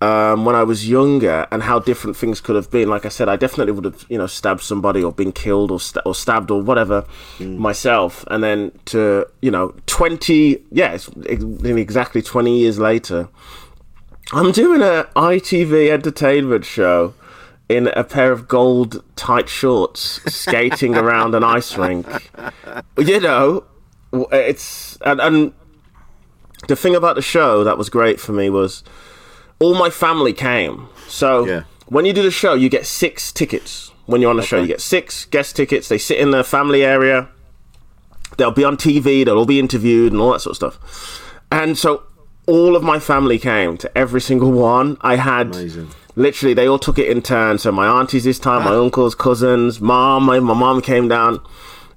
[0.00, 2.88] um, when I was younger and how different things could have been.
[2.88, 5.80] Like I said, I definitely would have, you know, stabbed somebody or been killed or,
[5.80, 7.04] st- or stabbed or whatever
[7.40, 8.24] myself.
[8.28, 13.28] And then to, you know, 20, yeah, it's ex- exactly 20 years later,
[14.32, 17.14] I'm doing a ITV entertainment show
[17.68, 22.06] in a pair of gold tight shorts, skating around an ice rink.
[22.96, 23.64] You know,
[24.12, 25.52] it's and, and
[26.66, 28.82] the thing about the show that was great for me was
[29.58, 30.88] all my family came.
[31.06, 31.62] So Yeah.
[31.86, 33.92] when you do the show, you get six tickets.
[34.06, 35.88] When you're on the show, you get six guest tickets.
[35.88, 37.28] They sit in the family area.
[38.38, 39.24] They'll be on TV.
[39.24, 41.22] They'll all be interviewed and all that sort of stuff.
[41.52, 42.02] And so
[42.46, 44.96] all of my family came to every single one.
[45.02, 45.90] I had Amazing.
[46.16, 47.58] literally they all took it in turn.
[47.58, 48.82] So my aunties this time, my ah.
[48.82, 50.24] uncles, cousins, mom.
[50.24, 51.40] My my mom came down.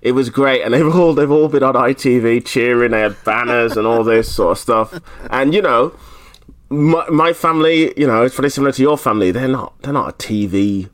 [0.02, 2.92] It was great, and they've all they've all been on ITV cheering.
[2.92, 5.00] They had banners and all this sort of stuff.
[5.30, 5.94] And you know,
[6.70, 9.32] my, my family, you know, it's pretty similar to your family.
[9.32, 10.90] They're not they're not a TV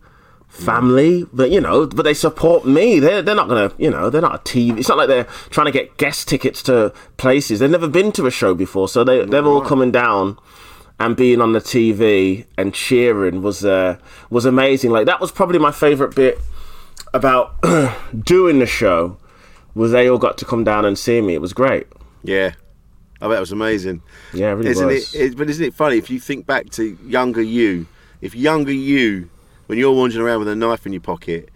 [0.50, 3.00] family, but you know, but they support me.
[3.00, 4.80] They're they're not gonna, you know, they're not a TV.
[4.80, 7.60] It's not like they're trying to get guest tickets to places.
[7.60, 10.38] They've never been to a show before, so they they're all coming down
[11.00, 13.98] and being on the TV and cheering was uh,
[14.30, 14.92] was amazing.
[14.92, 16.40] Like that was probably my favorite bit
[17.14, 17.56] about
[18.24, 19.18] doing the show.
[19.76, 21.36] Was they all got to come down and see me?
[21.36, 21.86] It was great.
[22.24, 22.54] Yeah,
[23.22, 24.02] I bet it was amazing.
[24.34, 25.16] Yeah, it really isn't was.
[25.16, 25.38] it, it?
[25.38, 27.88] But isn't it funny if you think back to younger you?
[28.22, 29.30] If younger you,
[29.68, 31.50] when you're wandering around with a knife in your pocket,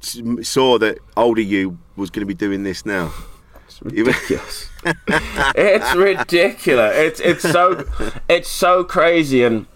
[0.00, 3.12] saw that older you was going to be doing this now.
[3.90, 4.70] You- ridiculous.
[5.56, 6.96] it's ridiculous.
[6.96, 7.84] It's it's so
[8.28, 9.66] it's so crazy, and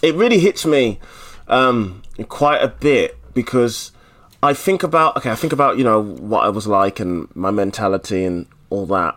[0.00, 0.98] it really hits me
[1.46, 3.92] um, quite a bit because
[4.42, 7.50] I think about okay, I think about you know what I was like and my
[7.50, 9.16] mentality and all that,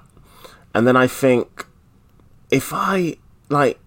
[0.73, 1.65] and then I think
[2.49, 3.17] if I
[3.49, 3.79] like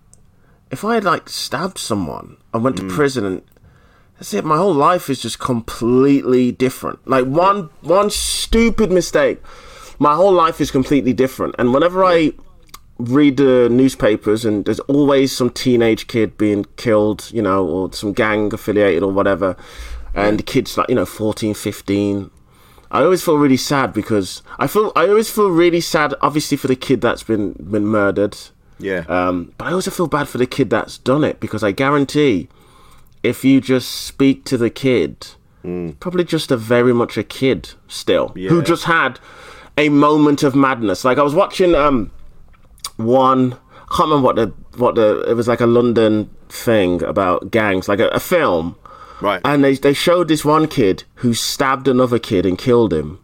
[0.70, 2.88] if I had like stabbed someone and went to hmm.
[2.88, 3.42] prison and
[4.18, 4.44] that's it.
[4.44, 7.06] My whole life is just completely different.
[7.06, 9.42] Like one one stupid mistake,
[9.98, 11.54] my whole life is completely different.
[11.58, 12.32] And whenever I
[12.98, 18.12] read the newspapers and there's always some teenage kid being killed, you know, or some
[18.12, 19.56] gang affiliated or whatever,
[20.14, 22.30] and the kids like, you know, 14, 15.
[22.90, 26.68] I always feel really sad because I feel I always feel really sad obviously for
[26.68, 28.36] the kid that's been been murdered.
[28.78, 31.72] yeah, Um, but I also feel bad for the kid that's done it because I
[31.72, 32.48] guarantee
[33.24, 35.26] if you just speak to the kid,
[35.98, 39.18] probably just a very much a kid still who just had
[39.76, 41.04] a moment of madness.
[41.04, 42.12] Like I was watching um
[42.96, 47.50] one, I can't remember what the what the it was like a London thing about
[47.50, 48.76] gangs, like a, a film,
[49.20, 49.40] right.
[49.44, 53.20] and they they showed this one kid who stabbed another kid and killed him.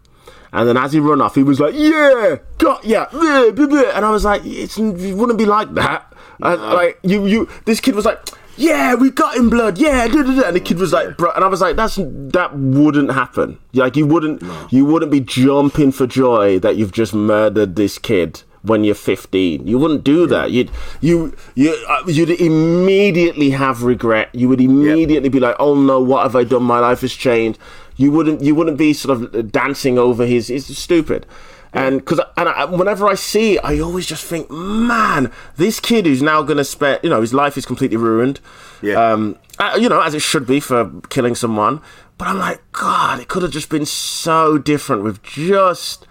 [0.53, 3.91] And then as he run off, he was like, "Yeah, got yeah," blah, blah, blah."
[3.95, 7.81] and I was like, "It's it wouldn't be like that." And, like you, you, this
[7.81, 8.19] kid was like,
[8.57, 11.33] "Yeah, we got him blood, yeah," da, da, da." and the kid was like, "Bro,"
[11.33, 13.59] and I was like, "That's that wouldn't happen.
[13.75, 18.43] Like you wouldn't, you wouldn't be jumping for joy that you've just murdered this kid."
[18.63, 20.51] When you're 15, you wouldn't do that.
[20.51, 20.71] You'd
[21.01, 24.29] you you uh, you'd immediately have regret.
[24.35, 26.65] You would immediately be like, "Oh no, what have I done?
[26.65, 27.59] My life has changed."
[27.97, 30.51] You wouldn't you wouldn't be sort of dancing over his.
[30.51, 31.27] It's stupid.
[31.73, 36.07] And because and I, whenever I see, it, I always just think, man, this kid
[36.07, 38.41] who's now going to spend, you know, his life is completely ruined.
[38.83, 38.95] Yeah.
[38.95, 41.81] Um, uh, you know, as it should be for killing someone.
[42.19, 46.07] But I'm like, God, it could have just been so different with just.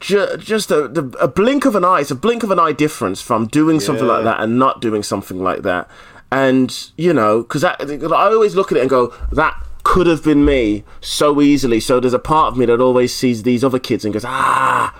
[0.00, 2.00] Ju- just a, the, a blink of an eye.
[2.00, 5.02] It's a blink of an eye difference from doing something like that and not doing
[5.02, 5.88] something like that.
[6.32, 7.76] And you know, because I
[8.10, 11.80] always look at it and go, that could have been me so easily.
[11.80, 14.94] So there's a part of me that always sees these other kids and goes, ah,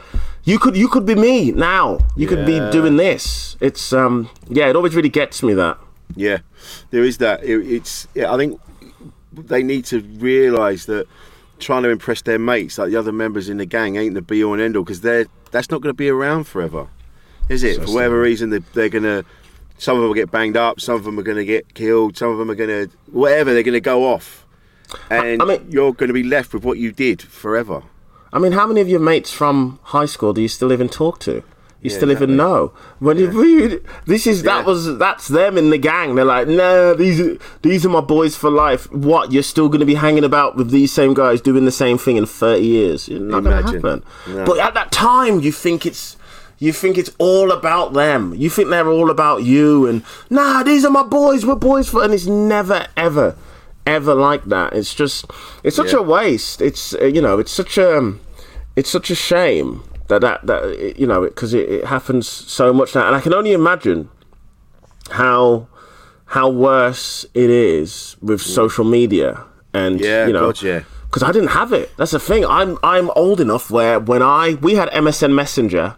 [0.44, 1.98] you could you could be me now.
[2.16, 3.56] You could be doing this.
[3.60, 5.78] It's um yeah, it always really gets me that.
[6.16, 6.38] Yeah,
[6.90, 7.44] there is that.
[7.44, 8.08] It, it's.
[8.14, 8.60] Yeah, I think
[9.32, 11.06] they need to realise that
[11.60, 14.42] trying to impress their mates, like the other members in the gang, ain't the be
[14.42, 16.88] all and end all because they're that's not going to be around forever,
[17.48, 17.82] is it?
[17.82, 19.24] For whatever reason, they, they're going to.
[19.78, 20.78] Some of them will get banged up.
[20.80, 22.16] Some of them are going to get killed.
[22.16, 23.54] Some of them are going to whatever.
[23.54, 24.46] They're going to go off,
[25.10, 27.82] and I mean- you're going to be left with what you did forever.
[28.32, 31.18] I mean, how many of your mates from high school do you still even talk
[31.20, 31.42] to?
[31.82, 34.64] You Yeah, still even know when you you- this is that Yeah.
[34.66, 36.14] was that's them in the gang.
[36.14, 38.90] They're like, no, these are these are my boys for life.
[38.92, 41.96] What you're still going to be hanging about with these same guys doing the same
[41.96, 43.08] thing in 30 years?
[43.08, 44.02] It's not going to happen.
[44.28, 44.44] No.
[44.44, 46.16] But at that time, you think it's
[46.58, 48.34] you think it's all about them.
[48.36, 49.86] You think they're all about you.
[49.86, 51.46] And nah, these are my boys.
[51.46, 52.02] We're boys for.
[52.04, 53.36] And it's never ever
[53.86, 54.74] ever like that.
[54.74, 55.24] It's just
[55.64, 56.00] it's such Yeah.
[56.00, 56.60] a waste.
[56.60, 58.12] It's you know it's such a
[58.76, 62.94] it's such a shame that that, that you know because it, it happens so much
[62.94, 64.10] now, and I can only imagine
[65.10, 65.66] how
[66.26, 70.82] how worse it is with social media and Yeah, you know God, yeah.
[71.06, 71.90] because I didn't have it.
[71.96, 72.44] That's the thing.
[72.44, 75.96] I'm I'm old enough where when I we had MSN Messenger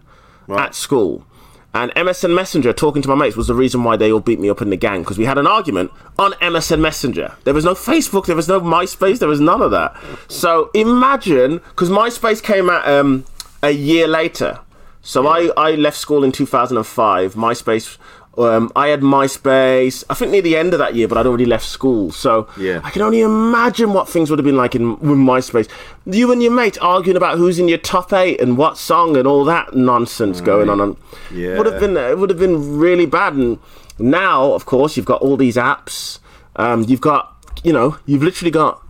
[0.49, 1.27] at school.
[1.75, 4.51] And MSN Messenger talking to my mates was the reason why they all beat me
[4.51, 7.35] up in the gang because we had an argument on MSN Messenger.
[7.45, 9.97] There was no Facebook, there was no MySpace, there was none of that.
[10.29, 13.25] So imagine because MySpace came out um,
[13.63, 14.61] a year later.
[15.03, 17.35] So I, I left school in 2005.
[17.35, 17.99] MySpace,
[18.39, 21.45] um, I had MySpace, I think near the end of that year, but I'd already
[21.45, 22.13] left school.
[22.13, 22.81] So Yeah.
[22.85, 25.69] I can only imagine what things would have been like in with MySpace.
[26.07, 29.27] You and your mate arguing about who's in your top eight and what song and
[29.27, 30.81] all that nonsense going on.
[30.81, 30.97] And
[31.33, 31.57] Yeah.
[31.59, 33.35] would have been it would have been really bad.
[33.35, 33.59] And
[33.99, 36.19] now, of course, you've got all these apps.
[36.57, 37.29] Um, you've got
[37.65, 38.83] you know you've literally got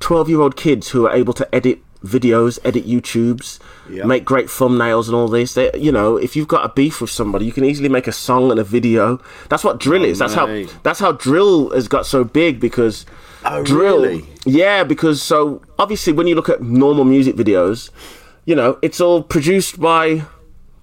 [0.00, 3.58] twelve year old kids who are able to edit videos, edit YouTubes,
[3.90, 4.06] Yep.
[4.06, 5.54] make great thumbnails and all this.
[5.54, 8.12] They, you know, if you've got a beef with somebody, you can easily make a
[8.12, 9.20] song and a video.
[9.48, 10.18] That's what drill is.
[10.18, 10.46] That's how
[10.82, 13.04] that's how drill has got so big because
[13.44, 14.02] Oh, drill.
[14.02, 14.24] really?
[14.44, 17.90] Yeah, because so obviously when you look at normal music videos,
[18.44, 20.22] you know, it's all produced by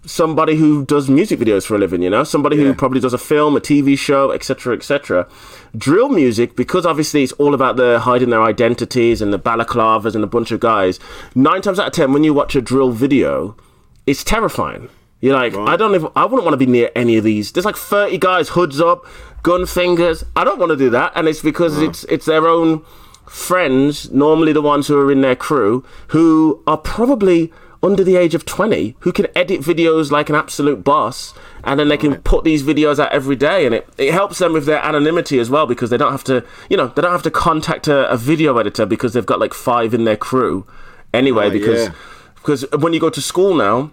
[0.08, 3.18] somebody who does music videos for a living, you know, somebody who probably does a
[3.18, 5.28] film, a TV show, etc., etc.
[5.78, 10.24] Drill music, because obviously it's all about the hiding their identities and the balaclavas and
[10.24, 11.00] a bunch of guys.
[11.36, 13.56] Nine times out of ten, when you watch a drill video,
[14.08, 14.90] it's terrifying.
[15.20, 17.52] You're like, I don't even, I wouldn't want to be near any of these.
[17.52, 19.06] There's like 30 guys, hoods up,
[19.44, 20.24] gun fingers.
[20.36, 22.86] I don't want to do that, and it's because it's it's their own
[23.26, 27.52] friends, normally the ones who are in their crew, who are probably
[27.84, 31.90] under the age of 20, who can edit videos like an absolute boss, and then
[31.90, 34.84] they can put these videos out every day, and it, it helps them with their
[34.84, 37.88] anonymity as well because they don't have to, you know, they don't have to contact
[37.88, 40.66] a, a video editor because they've got like five in their crew
[41.14, 41.48] anyway.
[41.48, 41.94] Oh, because yeah.
[42.36, 43.92] because when you go to school now,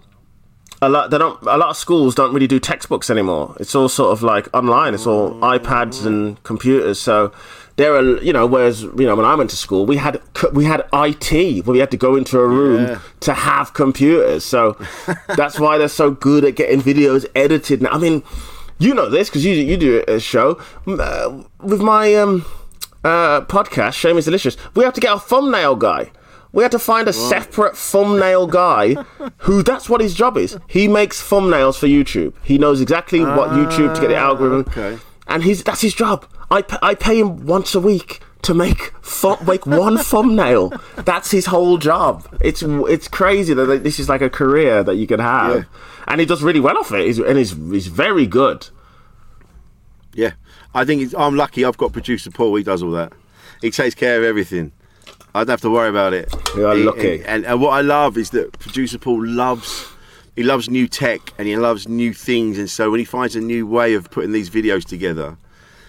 [0.81, 3.55] a lot they don't a lot of schools don't really do textbooks anymore.
[3.59, 4.93] It's all sort of like online.
[4.93, 5.59] It's all mm.
[5.59, 6.99] iPads and computers.
[6.99, 7.31] So
[7.77, 10.21] there are you know whereas you know when I went to school we had
[10.53, 12.99] we had IT where we had to go into a room Yeah.
[13.21, 14.43] to have computers.
[14.45, 14.77] So
[15.35, 17.81] that's why they're so good at getting videos edited.
[17.81, 18.23] Now I mean
[18.77, 22.45] you know this because you you do a show uh, with my um
[23.03, 23.93] uh podcast.
[23.93, 24.55] Shame is delicious.
[24.75, 26.11] We have to get a thumbnail guy.
[26.53, 28.93] We had to find a separate thumbnail guy
[29.39, 30.57] who that's what his job is.
[30.67, 32.33] He makes thumbnails for YouTube.
[32.43, 34.61] He knows exactly what YouTube to get the algorithm.
[34.69, 34.97] okay.
[35.27, 36.25] And he's that's his job.
[36.51, 40.71] I, I pay him once a week to make thu- make one thumbnail.
[40.97, 42.27] That's his whole job.
[42.41, 45.55] It's it's crazy that this is like a career that you can have.
[45.55, 45.63] Yeah.
[46.07, 47.05] And he does really well off it.
[47.07, 48.69] He's, and he's, he's very good.
[50.13, 50.33] Yeah,
[50.73, 51.65] I think I'm lucky.
[51.65, 52.55] I've got producer Paul.
[52.55, 53.11] He does all that.
[53.61, 54.71] He takes care of everything.
[55.33, 56.33] I don't have to worry about it.
[56.55, 57.13] You are He- lucky.
[57.15, 59.87] And, and, and what I love is that producer Paul loves.
[60.35, 63.41] He loves new tech and he loves new things, and so when he finds a
[63.41, 65.37] new way of putting these videos together,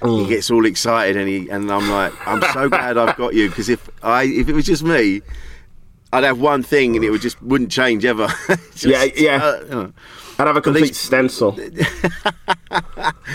[0.01, 0.23] Mm.
[0.23, 1.17] he gets all excited.
[1.17, 4.49] And he and I'm like, I'm so glad I've got you because if I if
[4.49, 5.23] it was just me,
[6.13, 8.29] I'd have one thing and it would just wouldn't change ever.
[8.75, 9.45] Just, Yeah, yeah.
[9.45, 9.93] uh, you know.
[10.39, 11.59] I'd have a complete these- stencil.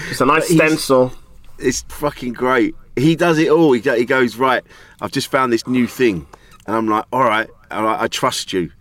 [0.09, 1.13] It's a nice stencil.
[1.57, 2.75] it's fucking great.
[2.95, 3.71] He does it all.
[3.73, 4.63] He, he goes right.
[5.01, 6.27] I've just found this new thing,
[6.67, 8.71] and I'm like, all right, all right, I trust you,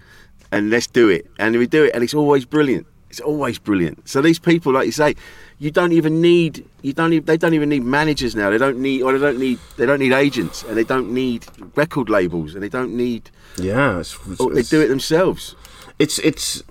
[0.53, 1.27] and let's do it.
[1.38, 2.87] And we do it, and it's always brilliant.
[3.09, 4.09] It's always brilliant.
[4.09, 5.14] So these people, like you say,
[5.61, 6.64] you don't even need.
[6.81, 7.12] You don't.
[7.12, 8.49] Even, they don't even need managers now.
[8.49, 9.03] They don't need.
[9.03, 9.59] Or they don't need.
[9.77, 11.44] They don't need agents, and they don't need
[11.77, 13.31] record labels, and they don't need.
[13.59, 15.55] Yeah, it's, Oh, they do it themselves.
[15.99, 16.62] it's it's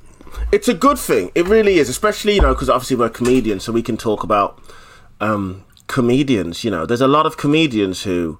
[0.52, 1.32] it's a good thing.
[1.36, 4.60] It really is, especially you know because obviously we're comedians, so we can talk about
[5.21, 6.63] um, comedians.
[6.63, 8.39] You know, there's a lot of comedians who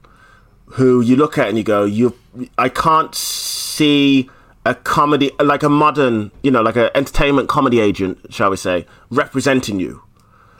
[0.66, 2.16] who you look at and you go, you
[2.58, 4.28] I can't see
[4.66, 8.88] a comedy like a modern, you know, like an entertainment comedy agent, shall we say,
[9.12, 10.02] representing you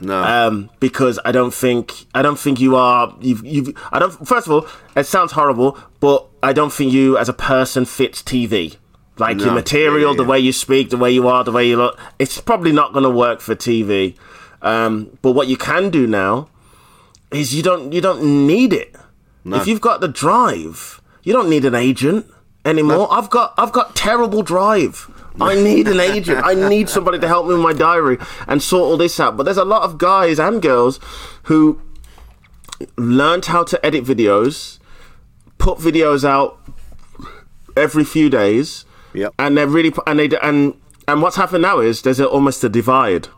[0.00, 0.22] No.
[0.22, 4.46] um, because I don't think I don't think you are you've you've I don't first
[4.46, 8.76] of all it sounds horrible but I don't think you as a person fits TV
[9.18, 10.28] like your material Yeah, the yeah.
[10.30, 13.02] way you speak the way you are the way you look it's probably not going
[13.02, 14.16] to work for TV
[14.62, 16.48] um, but what you can do now
[17.30, 18.94] is you don't you don't need it.
[19.44, 22.26] If you've got the drive you don't need an agent
[22.64, 23.08] anymore.
[23.10, 26.40] I've got I've got terrible drive I need an agent.
[26.44, 29.36] I need somebody to help me with my diary and sort all this out.
[29.36, 31.00] But there's a lot of guys and girls
[31.44, 31.80] who
[32.96, 34.78] learned how to edit videos,
[35.58, 36.58] put videos out
[37.76, 39.34] every few days, Yep.
[39.38, 40.74] and they're really and they and
[41.08, 43.28] and what's happened now is there's a, almost a divide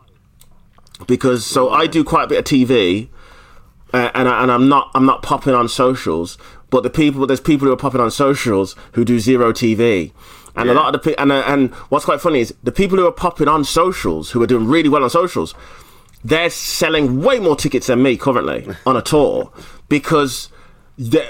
[1.07, 3.09] because so I do quite a bit of TV.
[3.93, 6.37] uh, and I, and I'm not I'm not popping on socials,
[6.69, 10.11] but the people there's people who are popping on socials who do zero TV.
[10.55, 13.07] And a lot of the and uh, and what's quite funny is the people who
[13.07, 15.55] are popping on socials, who are doing really well on socials,
[16.23, 19.51] they're selling way more tickets than me currently on a tour
[19.89, 20.49] because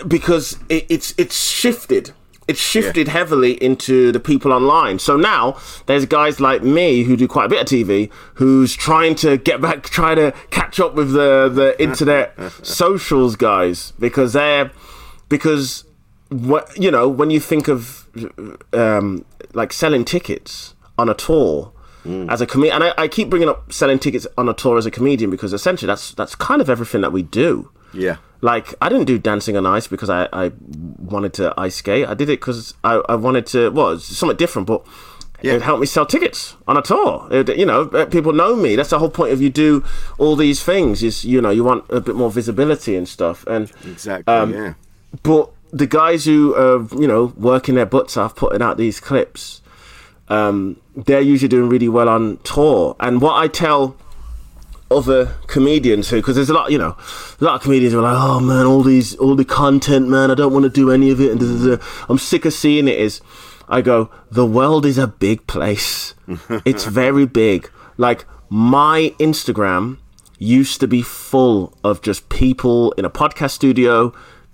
[0.08, 2.14] because it, it's it's shifted.
[2.46, 5.00] It's shifted heavily into the people online.
[5.00, 9.16] So now there's guys like me who do quite a bit of TV who's trying
[9.16, 14.72] to get back, trying to catch up with the the internet socials guys because they're
[15.30, 15.86] because
[16.34, 18.08] what you know when you think of
[18.74, 21.72] um, like selling tickets on a tour
[22.30, 24.86] as a comedian, and I, I keep bringing up selling tickets on a tour as
[24.86, 27.72] a comedian because essentially that's that's kind of everything that we do.
[27.94, 28.18] Yeah.
[28.42, 30.52] Like I didn't do dancing on ice because I, I
[31.00, 32.06] wanted to ice skate.
[32.06, 33.70] I did it because I, I wanted to.
[33.72, 34.86] Well, it's something different, but
[35.42, 37.26] it helped me sell tickets on a tour.
[37.32, 38.76] It- you know, uh, people know me.
[38.76, 39.82] That's the whole point of you do
[40.18, 41.04] all these things.
[41.04, 43.48] Is you know you want a bit more visibility and stuff.
[43.48, 44.34] And Exactly.
[44.34, 44.74] Um, yeah.
[45.24, 49.62] but the guys who are you know working their butts off putting out these clips,
[50.30, 52.96] um, they're usually doing really well on tour.
[53.00, 53.98] And what I tell
[54.92, 56.96] other comedians who, because there's a lot, you know,
[57.42, 60.30] a lot of comedians who are like, oh man, all these, all the content, man,
[60.30, 61.84] I don't want to do any of it, and da, da, da.
[62.08, 63.00] I'm sick of seeing it.
[63.00, 63.22] Is
[63.68, 66.14] I go, the world is a big place.
[66.66, 67.70] it's very big.
[67.98, 69.98] Like my Instagram
[70.38, 74.14] used to be full of just people in a podcast studio,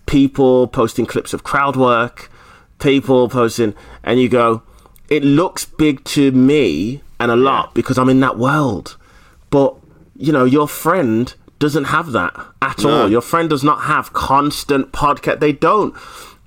[0.10, 2.32] people posting clips of crowd work,
[2.80, 4.64] people posting, and you go,
[5.08, 8.98] it looks big to me and a lot because I'm in that world.
[9.52, 9.76] But,
[10.16, 13.10] you know, your friend doesn't have that at all.
[13.12, 15.40] Your friend does not have constant podcast.
[15.42, 15.94] They don't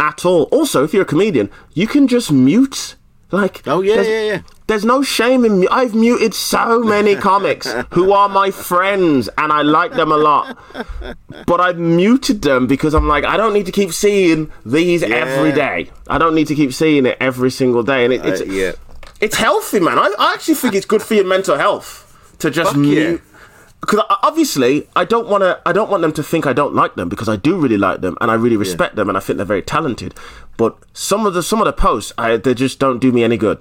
[0.01, 0.44] at all.
[0.44, 2.96] Also, if you're a comedian, you can just mute.
[3.31, 4.40] Like, Oh, yeah, yeah, yeah.
[4.72, 5.68] There's no shame in me.
[5.70, 10.56] I've muted so many comics who are my friends and I like them a lot.
[11.46, 15.50] But I've muted them because I'm like, I don't need to keep seeing these every
[15.50, 15.54] Yeah.
[15.85, 15.90] day.
[16.08, 18.04] I don't need to keep seeing it every single day.
[18.06, 18.72] And it, it's Uh, yeah.
[19.20, 19.98] it's healthy, man.
[19.98, 22.08] I, I actually think it's good for your mental health
[22.38, 23.08] to just Fuck yeah.
[23.11, 23.22] mute.
[23.82, 25.61] Because obviously, I don't want to.
[25.66, 28.00] I don't want them to think I don't like them because I do really like
[28.00, 30.14] them and I really respect them and I think they're very talented.
[30.56, 33.37] But some of the some of the posts, I, they just don't do me any
[33.37, 33.61] good.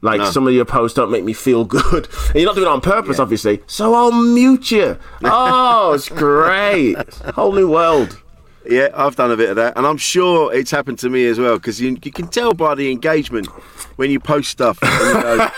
[0.00, 2.08] Like some of your posts don't make me feel good.
[2.28, 3.60] And you're not doing it on purpose, obviously.
[3.66, 4.98] So I'll mute you.
[5.24, 6.96] Oh, it's great.
[7.34, 8.20] Whole new world.
[8.68, 11.38] Yeah, I've done a bit of that, and I'm sure it's happened to me as
[11.38, 13.46] well because you, you can tell by the engagement
[13.96, 14.78] when you post stuff.
[14.80, 15.48] go,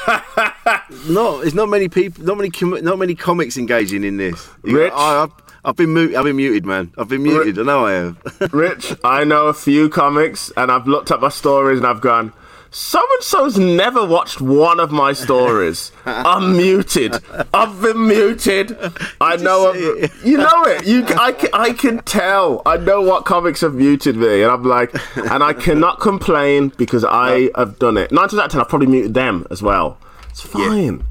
[1.08, 4.48] no, there's not many people, not many, com- not many comics engaging in this.
[4.64, 4.92] You Rich?
[4.94, 5.32] "Oh, I've,
[5.64, 6.92] I've been mu- I've been muted, man.
[6.96, 7.58] I've been muted.
[7.58, 8.52] I know I have.
[8.52, 12.32] Rich, I know a few comics and I've looked at my stories and I've gone,
[12.72, 15.90] so and so's never watched one of my stories.
[16.06, 17.16] I'm muted.
[17.52, 18.76] I've been muted.
[19.20, 19.70] I know.
[19.72, 20.86] I've, you know it.
[20.86, 22.62] You, I, I can tell.
[22.64, 27.04] I know what comics have muted me, and I'm like, and I cannot complain because
[27.04, 28.12] I have done it.
[28.12, 29.98] Nine times out of ten, I've probably muted them as well.
[30.28, 31.04] It's fine.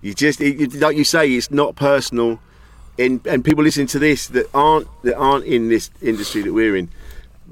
[0.00, 2.40] You just, it- like you say, it's not personal,
[2.98, 6.74] and and people listening to this that aren't that aren't in this industry that we're
[6.76, 6.88] in.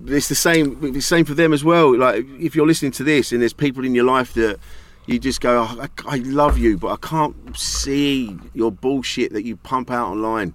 [0.06, 0.78] It's the same.
[0.82, 1.96] It's the same for them as well.
[1.96, 4.58] Like if you're listening to this, and there's people in your life that
[5.06, 9.44] you just go, "Oh, I, I love you, but I can't see your bullshit that
[9.44, 10.54] you pump out online.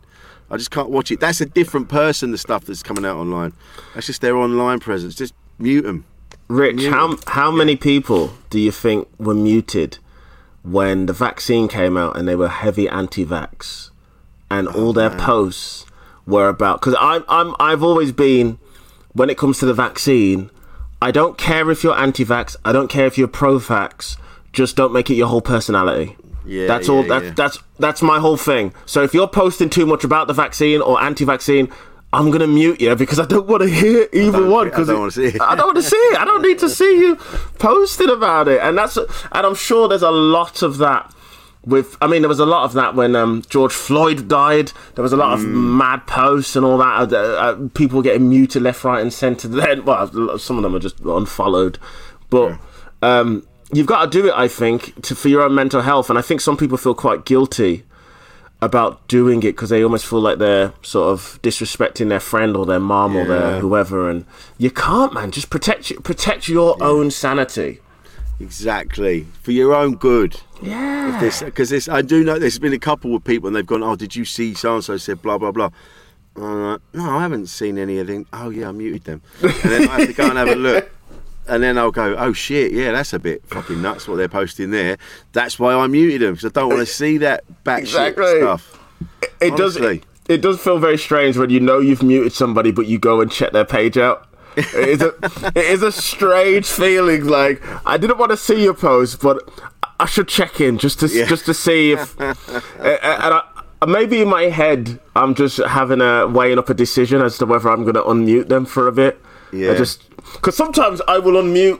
[0.50, 1.20] I just can't watch it.
[1.20, 2.32] That's a different person.
[2.32, 3.54] The stuff that's coming out online.
[3.94, 5.16] That's just their online presence.
[5.16, 6.06] Just mute them.
[6.48, 9.98] Rich, how how many people do you think were muted
[10.64, 13.92] when the vaccine came out and they were heavy anti-vax,
[14.50, 15.86] and oh, all their posts
[16.26, 18.60] were about because I'm I'm I've always been
[19.18, 20.50] when it comes to the vaccine,
[21.02, 24.18] I don't care if you're anti-vax, I don't care if you're pro-vax,
[24.54, 26.16] just don't make it your whole personality.
[26.46, 27.04] Yeah, that's yeah, all.
[27.04, 27.34] That's yeah.
[27.36, 28.74] that's that's my whole thing.
[28.86, 31.70] So if you're posting too much about the vaccine or anti-vaccine,
[32.14, 34.68] I'm gonna mute you because I don't want to hear either one.
[34.68, 35.42] I 'cause don't wanna see it.
[35.42, 36.18] I don't want to see it.
[36.18, 37.18] I don't need to see you
[37.60, 38.62] posting about it.
[38.62, 41.14] And that's and I'm sure there's a lot of that.
[41.68, 44.72] With, I mean, there was a lot of that when um, George Floyd died.
[44.96, 45.78] There was a lot of Mm.
[45.78, 47.12] mad posts and all that.
[47.14, 49.48] Uh, uh, people getting muted left, right, and centre.
[49.60, 51.78] Then, well, some of them are just unfollowed.
[52.30, 52.58] But
[53.02, 56.10] um, you've got to do it, I think, to, for your own mental health.
[56.10, 57.84] And I think some people feel quite guilty
[58.62, 62.66] about doing it because they almost feel like they're sort of disrespecting their friend or
[62.66, 64.10] their mom or their whoever.
[64.10, 64.26] And
[64.58, 65.32] you can't, man.
[65.32, 67.82] Just protect protect your own sanity.
[68.40, 70.42] Exactly for your own good.
[70.62, 71.20] Yeah.
[71.44, 73.84] Because this I do know there's been a couple of people and they've gone.
[73.84, 75.70] Oh, did you see so and so said blah blah blah.
[76.36, 78.26] Like, no, I haven't seen any of them.
[78.34, 79.22] Oh yeah, I muted them.
[79.42, 80.92] And then I have to go and have a look.
[81.48, 84.70] And then I'll go, oh shit, yeah, that's a bit fucking nuts what they're posting
[84.72, 84.98] there.
[85.32, 88.38] That's why I muted them because I don't want to see that batshit Exactly.
[88.42, 88.80] stuff.
[89.42, 89.98] it does Honestly.
[90.28, 93.22] it, it does feel very strange when you know you've muted somebody but you go
[93.22, 94.28] and check their page out
[94.58, 95.14] it is a
[95.56, 99.40] it is a strange feeling like i didn't want to see your post but
[100.00, 102.34] i should check in just to just to see if and
[102.82, 103.44] I,
[103.88, 107.70] maybe in my head i'm just having a weighing up a decision as to whether
[107.70, 109.22] i'm going to unmute them for a bit
[109.52, 109.72] Yeah.
[109.72, 111.80] I just because sometimes i will unmute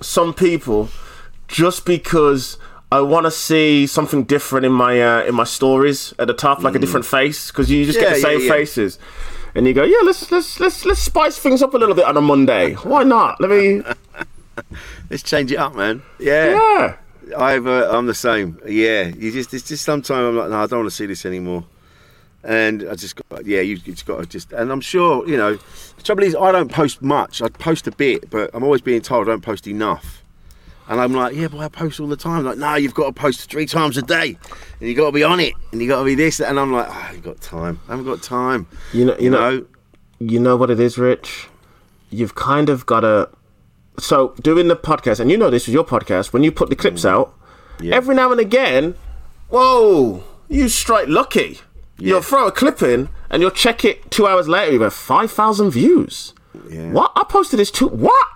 [0.00, 0.88] some people
[1.48, 2.58] just because
[2.92, 6.62] I want to see something different in my uh, in my stories at the top,
[6.62, 8.14] like a different face, because you just get Mm.
[8.14, 8.52] The same yeah, yeah.
[8.52, 8.98] faces,
[9.56, 12.16] and you go, yeah, let's let's let's let's spice things up a little bit on
[12.16, 12.74] a Monday.
[12.74, 13.40] Why not?
[13.40, 13.82] Let me,
[15.10, 16.02] Let's change it up, man.
[16.20, 16.50] Yeah.
[16.50, 16.96] yeah,
[17.36, 18.58] I've, uh, I'm the same.
[18.66, 21.24] Yeah, you just it's just sometimes I'm like, no, I don't want to see this
[21.26, 21.64] anymore.
[22.42, 25.36] And I just got, yeah, you you just got to just, and I'm sure, you
[25.36, 25.54] know,
[25.96, 27.40] the trouble is I don't post much.
[27.40, 30.22] I post a bit, but I'm always being told I don't post enough.
[30.86, 32.44] And I'm like, yeah, but I post all the time.
[32.44, 34.36] Like, no, you've got to post three times a day,
[34.80, 36.40] and you got to be on it, and you got to be this.
[36.40, 37.80] And I'm like, oh, I haven't got time.
[37.88, 38.66] I haven't got time.
[38.92, 39.64] You know- you know-
[40.20, 41.48] you know what it is, Rich.
[42.10, 43.28] You've kind of got to.
[43.98, 46.32] So doing the podcast, and you know this is your podcast.
[46.32, 47.10] When you put the clips mm.
[47.10, 47.34] out,
[47.82, 48.94] every now and again,
[49.48, 51.60] whoa, you strike lucky.
[51.96, 54.72] You'll throw a clip in, and you'll check it two hours later.
[54.72, 56.34] You go five thousand views.
[56.68, 56.90] Yeah.
[56.90, 57.12] What?
[57.14, 57.88] I posted this too.
[57.88, 58.26] What?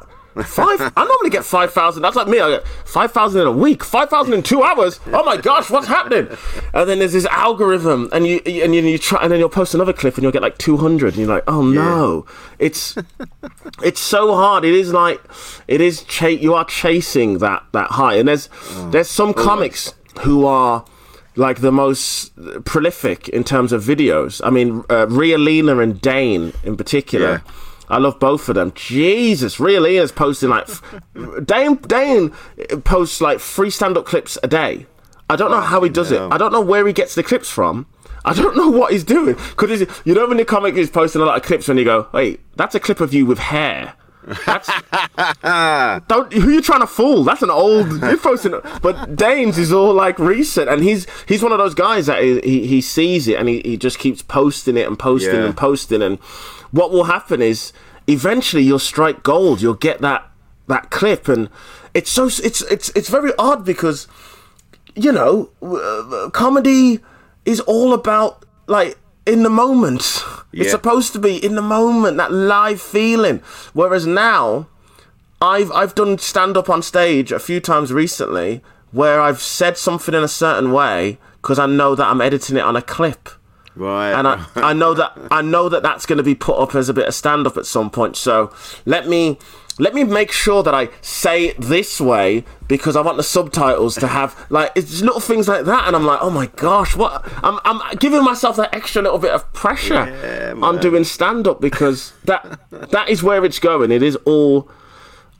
[0.44, 0.92] Five?
[0.96, 2.02] I normally get five thousand.
[2.02, 2.38] That's like me.
[2.38, 3.82] I get five thousand in a week.
[3.82, 5.00] Five thousand in two hours.
[5.08, 6.28] Oh my gosh, what's happening?
[6.72, 9.74] And then there's this algorithm, and you and you, you try, and then you'll post
[9.74, 12.24] another clip, and you'll get like two hundred, and you're like, oh no,
[12.60, 12.96] it's
[13.82, 14.64] it's so hard.
[14.64, 15.20] It is like
[15.66, 16.04] it is.
[16.04, 18.48] Cha- you are chasing that that high, and there's
[18.90, 20.84] there's some comics who are
[21.34, 22.32] like the most
[22.64, 24.40] prolific in terms of videos.
[24.44, 27.42] I mean, uh, Ria Lina and Dane in particular.
[27.44, 27.52] Yeah.
[27.90, 28.72] I love both of them.
[28.74, 30.68] Jesus, Ria Lina's posting like
[31.44, 31.76] Dane.
[31.76, 32.30] Dane
[32.84, 34.86] posts like three stand-up clips a day.
[35.30, 36.20] I don't know how he does it.
[36.20, 37.86] I don't know where he gets the clips from.
[38.24, 39.34] I don't know what he's doing.
[39.34, 42.08] Because you know when the comic is posting a lot of clips when you go,
[42.12, 43.94] wait, that's a clip of you with hair.
[44.44, 44.68] That's
[46.08, 47.24] don't who you trying to fool?
[47.24, 48.54] That's an old you're posting.
[48.82, 52.40] But Danes is all like recent, and he's he's one of those guys that he
[52.40, 55.46] he, he sees it and he, he just keeps posting it and posting Yeah.
[55.46, 56.02] and posting.
[56.02, 56.18] And
[56.70, 57.72] what will happen is
[58.06, 59.60] eventually you'll strike gold.
[59.60, 60.30] You'll get that
[60.66, 61.48] that clip, and
[61.94, 64.06] it's so it's it's it's very odd because
[64.98, 67.00] you know, uh, comedy
[67.44, 70.24] is all about like in the moment.
[70.52, 73.38] It's supposed to be in the moment, that live feeling.
[73.74, 74.66] Whereas now,
[75.40, 80.14] I've I've done stand up on stage a few times recently where I've said something
[80.14, 83.28] in a certain way because I know that I'm editing it on a clip.
[83.78, 84.12] Right.
[84.12, 86.88] And I, I know that I know that that's going to be put up as
[86.88, 88.16] a bit of stand up at some point.
[88.16, 88.52] So
[88.84, 89.38] let me
[89.78, 93.94] let me make sure that I say it this way because I want the subtitles
[93.96, 95.86] to have like it's little things like that.
[95.86, 97.22] And I'm like, oh my gosh, what?
[97.44, 102.12] I'm I'm giving myself that extra little bit of pressure on doing stand up because
[102.24, 103.92] that that is where it's going.
[103.92, 104.68] It is all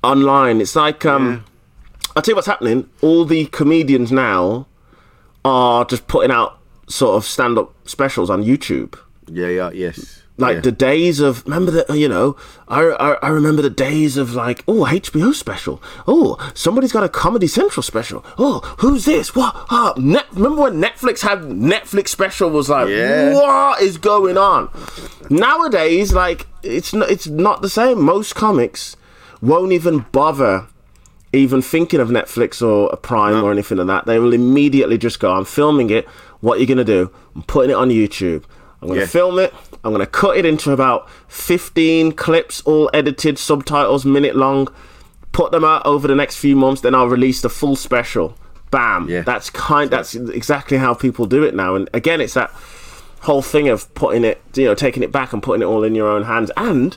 [0.04, 0.60] online.
[0.60, 1.44] It's like um,
[2.14, 2.88] I'll tell you what's happening.
[3.02, 4.66] All the comedians now
[5.44, 6.57] are just putting out
[6.88, 8.98] sort of stand up specials on YouTube.
[9.30, 10.22] yeah, yeah, yes.
[10.40, 10.60] Like yeah.
[10.60, 12.36] the days of remember the you know
[12.68, 17.08] I, I I remember the days of like oh HBO special oh somebody's got a
[17.08, 22.50] Comedy Central special oh who's this what ah Net, remember when Netflix had Netflix special
[22.50, 23.34] was like Yeah.
[23.34, 24.70] what is going on
[25.28, 28.96] nowadays like it's not it's not the same most comics
[29.42, 30.68] won't even bother
[31.32, 34.06] even thinking of Netflix or a Prime or anything like that.
[34.06, 36.08] They will immediately just go, I'm filming it.
[36.40, 37.10] What are you going to do?
[37.34, 38.44] I'm putting it on YouTube.
[38.80, 39.10] I'm going to Yeah.
[39.10, 39.52] film it.
[39.84, 44.68] I'm going to cut it into about 15 clips, all edited, subtitles, minute long.
[45.32, 46.80] Put them out over the next few months.
[46.80, 48.36] Then I'll release the full special.
[48.70, 49.08] Bam.
[49.08, 49.22] Yeah.
[49.22, 49.90] That's kind.
[49.90, 51.74] That's exactly how people do it now.
[51.74, 52.50] And again, it's that
[53.22, 55.94] whole thing of putting it, you know, taking it back and putting it all in
[55.94, 56.50] your own hands.
[56.56, 56.96] And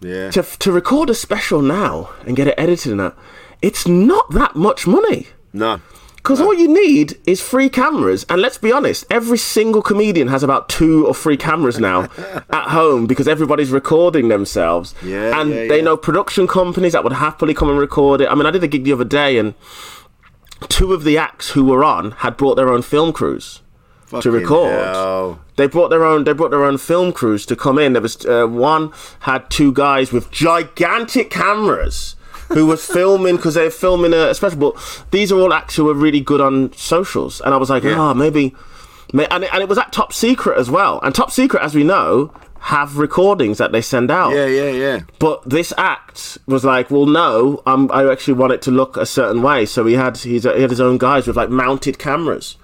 [0.00, 0.30] Yeah.
[0.32, 3.14] to to record a special now and get it edited and that,
[3.62, 5.28] it's not that much money.
[5.54, 5.80] No.
[6.24, 10.42] Because all you need is three cameras, and let's be honest, every single comedian has
[10.42, 12.04] about two or three cameras now
[12.50, 14.94] at home because everybody's recording themselves.
[15.02, 15.84] Yeah, and yeah, they yeah.
[15.84, 18.28] know production companies that would happily come and record it.
[18.30, 19.52] I mean, I did a gig the other day, and
[20.70, 23.60] two of the acts who were on had brought their own film crews
[24.22, 24.70] to record.
[24.72, 25.40] hell.
[25.56, 26.24] They brought their own.
[26.24, 27.92] They brought their own film crews to come in.
[27.92, 32.16] There was uh, one had two guys with gigantic cameras
[32.48, 34.58] who was filming because they're filming a, special.
[34.58, 37.82] But these are all acts who are really good on socials, and I was like,
[37.82, 37.98] Yeah.
[37.98, 38.54] oh, maybe.
[39.12, 41.00] may- And it, and it was at Top Secret as well.
[41.02, 44.32] And Top Secret, as we know, have recordings that they send out.
[44.34, 45.00] Yeah, yeah, yeah.
[45.18, 49.04] But this act was like, well, no, um, I actually want it to look a
[49.04, 49.66] certain way.
[49.66, 52.56] So he had he's, he had his own guys with like mounted cameras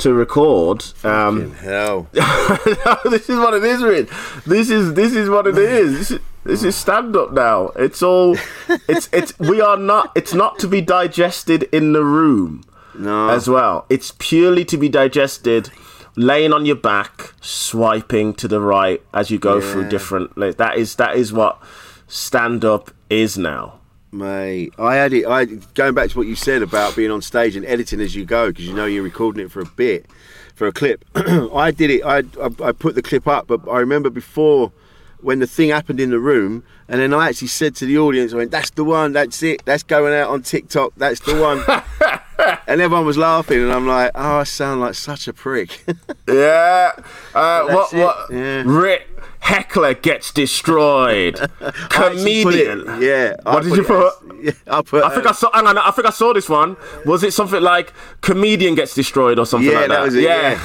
[0.00, 0.84] to record.
[1.02, 2.08] Um, Hell.
[2.12, 4.08] this is what it is, Rid.
[4.46, 6.18] This is this is what it is.
[6.48, 7.68] This is, stand up now.
[7.76, 8.36] It's all.
[8.88, 9.38] It's it's.
[9.38, 10.12] We are not.
[10.14, 12.64] It's not to be digested in the room.
[12.98, 13.28] No.
[13.28, 15.70] As well, it's purely to be digested.
[16.16, 20.36] Laying on your back, swiping to the right as you go through different.
[20.36, 21.62] like, That is that is what
[22.08, 23.78] stand up is now.
[24.10, 25.26] Mate, I had it.
[25.26, 28.24] I going back to what you said about being on stage and editing as you
[28.24, 30.06] go because you know you're recording it for a bit,
[30.54, 31.04] for a clip.
[31.14, 32.02] I did it.
[32.04, 34.72] I, I I put the clip up, but I remember before
[35.20, 38.32] when the thing happened in the room, and then I actually said to the audience,
[38.32, 39.12] "I went, that's the one.
[39.12, 39.62] That's it.
[39.64, 40.92] That's going out on TikTok.
[40.96, 41.62] That's the one."
[42.66, 45.84] and everyone was laughing, and I'm like, "Oh, I sound like such a prick."
[46.28, 46.92] Yeah.
[47.34, 48.30] Uh, what what?
[48.30, 48.62] yeah.
[48.66, 49.08] Rick
[49.40, 51.40] Heckler gets destroyed.
[51.60, 52.84] I put it- Comedian.
[53.00, 53.34] yeah.
[53.46, 54.06] I What did you put?
[54.06, 55.04] as- Yeah, I put.
[55.04, 55.50] I think I saw.
[55.54, 56.76] Hang on, I think I saw this one.
[57.06, 59.94] Was it something like comedian gets destroyed or something Yeah, like that?
[59.96, 60.60] that was it, Yeah,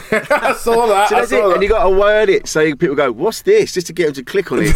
[0.49, 1.09] I saw that.
[1.09, 1.53] So I that's it, that.
[1.53, 4.15] and you got to word it so people go, "What's this?" Just to get them
[4.15, 4.75] to click on it.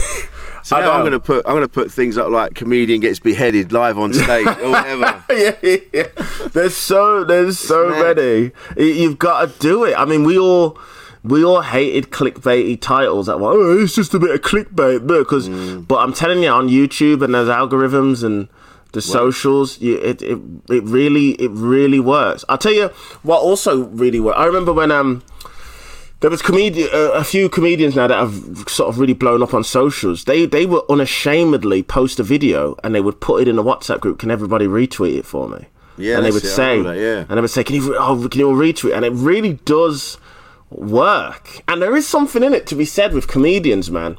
[0.67, 3.97] So I going to put I'm to put things up like comedian gets beheaded live
[3.97, 5.23] on stage or whatever.
[5.29, 6.07] yeah, yeah, yeah.
[6.51, 8.17] There's so there's so mad.
[8.17, 8.51] many.
[8.75, 9.95] You've got to do it.
[9.97, 10.77] I mean, we all
[11.23, 13.27] we all hated clickbaity titles.
[13.27, 15.47] That one, oh, it's just a bit of clickbait, because.
[15.47, 15.87] Mm.
[15.87, 18.49] But I'm telling you, on YouTube and there's algorithms and
[18.91, 20.37] the socials, you, it it
[20.69, 22.43] it really it really works.
[22.49, 22.89] I'll tell you
[23.23, 24.37] what also really worked.
[24.37, 25.23] I remember when um.
[26.19, 29.53] There was comedian, uh, a few comedians now that have sort of really blown up
[29.53, 30.23] on socials.
[30.23, 33.99] They they would unashamedly post a video and they would put it in a WhatsApp
[33.99, 34.17] group.
[34.17, 35.67] Can everybody retweet it for me?
[35.95, 37.25] Yeah, and they would it, say, that, yeah.
[37.27, 40.17] and they would say, "Can you oh can you all retweet?" And it really does
[40.71, 41.61] work.
[41.67, 44.17] And there is something in it to be said with comedians, man.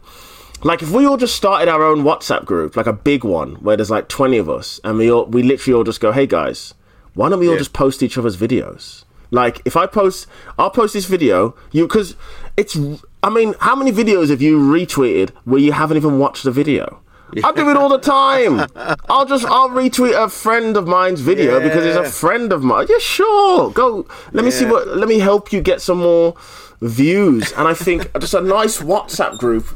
[0.62, 3.76] Like if we all just started our own WhatsApp group, like a big one where
[3.76, 6.74] there's like twenty of us, and we all we literally all just go, "Hey guys,
[7.14, 10.26] why don't we all just post each other's videos?" Like if I post,
[10.59, 12.16] I'll post this video, you because
[12.57, 12.76] it's.
[13.22, 17.01] I mean, how many videos have you retweeted where you haven't even watched the video?
[17.45, 18.66] I do it all the time.
[19.11, 22.87] I'll just I'll retweet a friend of mine's video because it's a friend of mine.
[22.89, 23.70] Yeah, sure.
[23.72, 24.07] Go.
[24.33, 24.89] Let me see what.
[24.97, 26.35] Let me help you get some more
[26.81, 27.53] views.
[27.53, 29.66] And I think just a nice WhatsApp group,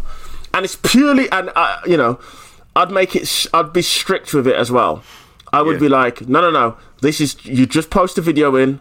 [0.54, 2.18] and it's purely and uh, you know,
[2.74, 3.28] I'd make it.
[3.28, 5.02] sh- I'd be strict with it as well.
[5.52, 5.80] I would Yeah.
[5.80, 6.76] be like, no, no, no.
[7.02, 8.80] This is you just post a video in.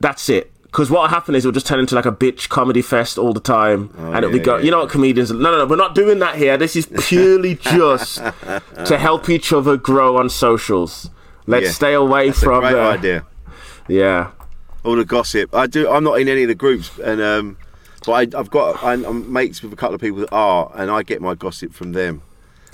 [0.00, 0.52] That's it.
[0.64, 3.32] Because what will happen is it'll just turn into like a bitch comedy fest all
[3.32, 4.56] the time, and it'll be yeah, go.
[4.58, 5.30] yeah, you know what comedians?
[5.30, 5.66] No, no, no.
[5.66, 6.58] We're not doing that here.
[6.58, 11.08] This is purely just to help each other grow on socials.
[11.46, 11.72] Let's Yeah.
[11.72, 13.26] stay away That's from a great the idea.
[13.88, 14.30] yeah.
[14.84, 15.54] All the gossip.
[15.54, 15.88] I do.
[15.90, 17.56] I'm not in any of the groups, and um,
[18.06, 18.82] but I, I've got.
[18.84, 21.72] I'm, I'm mates with a couple of people that are, and I get my gossip
[21.72, 22.20] from them.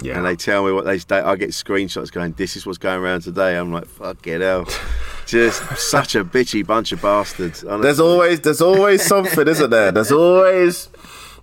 [0.02, 0.16] Yeah.
[0.16, 0.94] And they tell me what they.
[1.16, 4.66] I get screenshots going, "This is what's going around today." I'm like, "Fuck it hell."
[5.34, 7.64] Just such a bitchy bunch of bastards.
[7.64, 7.82] honestly.
[7.82, 9.90] There's always there's always something, isn't there?
[9.90, 10.88] There's always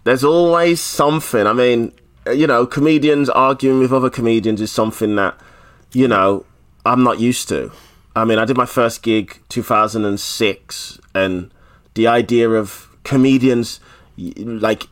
[0.06, 1.46] there's always something.
[1.46, 1.92] I mean,
[2.34, 5.38] you know, comedians arguing with other comedians is something that
[5.92, 6.46] you know
[6.86, 7.72] I'm not used to.
[8.16, 11.52] I mean, I did my first gig 2006, and
[11.94, 13.80] the idea of comedians
[14.18, 14.88] like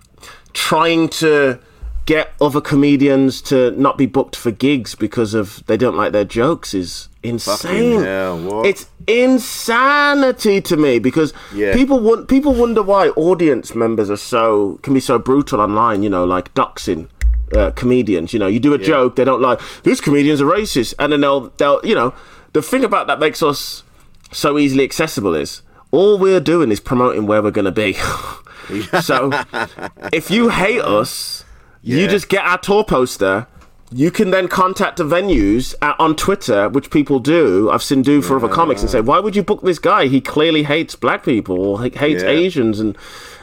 [0.54, 1.60] trying to
[2.06, 6.26] get other comedians to not be booked for gigs because of they don't like their
[6.26, 8.01] jokes is insane.
[8.01, 8.63] hell.
[8.65, 11.74] It's insanity to me because Yeah.
[11.74, 16.03] people want people wonder why audience members are so can be so brutal online.
[16.03, 17.07] You know, like doxing
[17.55, 18.34] uh, comedians.
[18.34, 21.22] You know, you do a joke, they don't like this comedian's a racist, and then
[21.22, 22.13] they'll they'll you know
[22.53, 23.84] the thing about that makes us
[24.32, 25.61] so easily accessible is
[25.91, 27.93] all we're doing is promoting where we're going to be.
[29.01, 29.32] so
[30.13, 31.43] if you hate us,
[31.82, 33.47] you just get our tour poster.
[33.92, 37.72] You can then contact the venues at, on Twitter, which people do.
[37.72, 40.06] I've seen do for other comics, and say, "Why would you book this guy?
[40.08, 42.30] He clearly hates black people or he hates Yeah.
[42.30, 42.96] Asians." And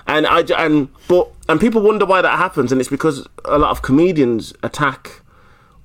[0.07, 3.71] and I and but and people wonder why that happens, and it's because a lot
[3.71, 5.21] of comedians attack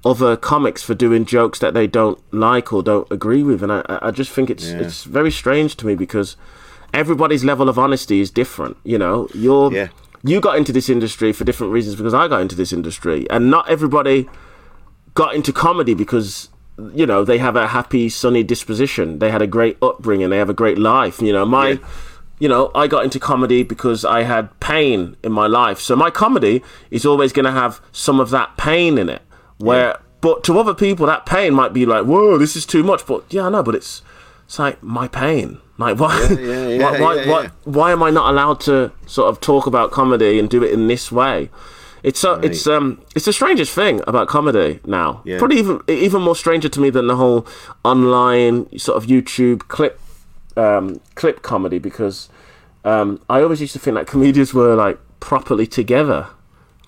[0.05, 3.83] other comics for doing jokes that they don't like or don't agree with, and I,
[4.01, 6.37] I just think it's it's very strange to me because
[6.93, 8.77] everybody's level of honesty is different.
[8.83, 9.87] You know, you're Yeah.
[10.23, 13.49] you got into this industry for different reasons because I got into this industry, and
[13.49, 14.29] not everybody
[15.13, 16.49] got into comedy because
[16.93, 19.19] you know they have a happy, sunny disposition.
[19.19, 20.29] They had a great upbringing.
[20.29, 21.21] They have a great life.
[21.21, 21.69] You know, my.
[21.69, 21.87] Yeah.
[22.39, 25.79] You know, I got into comedy because I had pain in my life.
[25.79, 29.21] So my comedy is always going to have some of that pain in it.
[29.59, 33.05] Where, but to other people, that pain might be like, "Whoa, this is too much."
[33.05, 34.01] But yeah, I know, but it's
[34.45, 35.59] it's like my pain.
[35.77, 36.19] Like why?
[36.31, 39.65] yeah, yeah, why, why, yeah, why, why am I not allowed to sort of talk
[39.65, 41.49] about comedy and do it in this way?
[42.03, 45.21] It's so it's um it's the strangest thing about comedy now.
[45.23, 45.37] Yeah.
[45.37, 47.45] Probably even even more stranger to me than the whole
[47.83, 49.99] online sort of YouTube clip
[50.57, 52.29] um, clip comedy because
[52.83, 56.27] um, I always used to think that comedians were like properly together.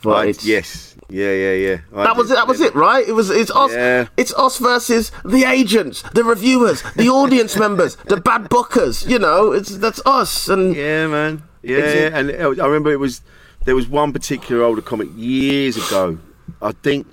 [0.01, 0.95] But it's, yes.
[1.09, 1.77] Yeah, yeah, yeah.
[1.95, 2.33] I that was it.
[2.33, 3.07] That was it, right?
[3.07, 3.29] It was.
[3.29, 3.71] It's us.
[3.71, 4.07] Yeah.
[4.17, 9.07] It's us versus the agents, the reviewers, the audience members, the bad bookers.
[9.07, 10.49] You know, it's that's us.
[10.49, 11.43] And Yeah, man.
[11.61, 12.17] Yeah, yeah.
[12.17, 13.21] and I remember it was
[13.65, 16.19] there was one particular older comic years ago.
[16.61, 17.07] I think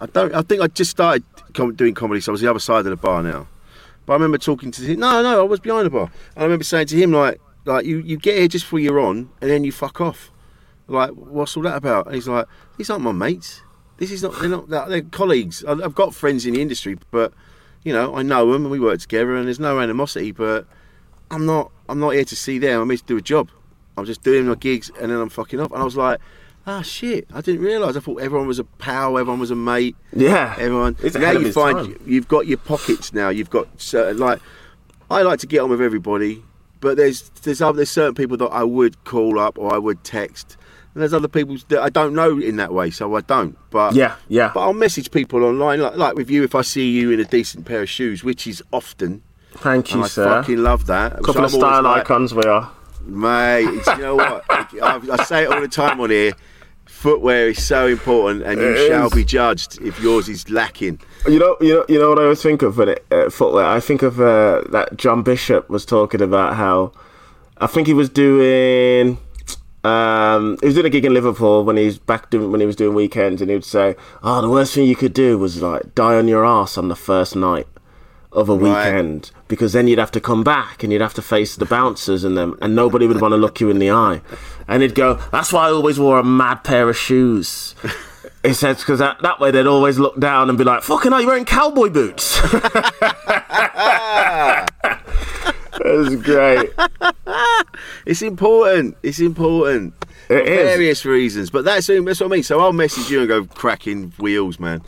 [0.00, 0.34] I don't.
[0.34, 1.24] I think I just started
[1.76, 3.48] doing comedy, so I was the other side of the bar now.
[4.04, 5.00] But I remember talking to him.
[5.00, 6.10] No, no, I was behind the bar.
[6.34, 9.00] And I remember saying to him like, like you, you get here just before you're
[9.00, 10.30] on, and then you fuck off.
[10.86, 12.06] Like, what's all that about?
[12.06, 13.62] And he's like, these aren't my mates.
[13.96, 14.38] This is not.
[14.38, 14.68] They're not.
[14.68, 15.64] They're colleagues.
[15.64, 17.32] I've got friends in the industry, but
[17.82, 20.32] you know, I know them and we work together, and there's no animosity.
[20.32, 20.66] But
[21.30, 21.72] I'm not.
[21.88, 22.82] I'm not here to see them.
[22.82, 23.50] I'm here to do a job.
[23.96, 25.72] I'm just doing my gigs, and then I'm fucking off.
[25.72, 26.20] And I was like,
[26.66, 27.26] ah, shit.
[27.32, 27.96] I didn't realise.
[27.96, 29.18] I thought everyone was a pal.
[29.18, 29.96] Everyone was a mate.
[30.12, 30.96] yeah, Everyone.
[31.02, 32.00] It's now you find time.
[32.06, 33.28] you've got your pockets now.
[33.28, 34.40] You've got certain like.
[35.10, 36.42] I like to get on with everybody,
[36.80, 40.02] but there's there's other there's certain people that I would call up or I would
[40.02, 40.56] text,
[40.94, 43.56] and there's other people that I don't know in that way, so I don't.
[43.70, 44.50] But Yeah, yeah.
[44.52, 47.24] But I'll message people online, like like with you, if I see you in a
[47.24, 49.22] decent pair of shoes, which is often.
[49.52, 50.24] Thank you, I sir.
[50.24, 51.12] fucking love that.
[51.12, 52.70] So couple of I'm always style like, icons we are.
[53.04, 54.44] Mate, you know what?
[54.50, 56.32] I, I say it all the time on here.
[56.86, 59.12] Footwear is so important, and you It shall is.
[59.12, 60.98] be judged if yours is lacking.
[61.26, 63.64] You know, you know, you know what I always think of when it uh, footwear.
[63.66, 66.92] I think of uh, that John Bishop was talking about how
[67.58, 69.18] I think he was doing.
[69.84, 72.66] Um, he was doing a gig in Liverpool when he was back doing when he
[72.66, 75.62] was doing weekends, and he would say, "Oh, the worst thing you could do was
[75.62, 77.68] like die on your ass on the first night
[78.32, 78.62] of a Right.
[78.92, 82.24] weekend because then you'd have to come back and you'd have to face the bouncers
[82.24, 84.20] and them, and nobody would want to look you in the eye."
[84.68, 87.74] And he'd go, "That's why I always wore a mad pair of shoes."
[88.42, 91.20] He says because that, that way they'd always look down and be like, "Fucking hell,
[91.20, 92.40] you're wearing cowboy boots."
[95.84, 96.70] Was great.
[98.06, 98.96] It's important.
[99.02, 99.94] It's important.
[100.28, 100.68] It for is.
[100.70, 102.42] various reasons, but that's that's what I mean.
[102.42, 104.82] So I'll message you and go cracking wheels, man.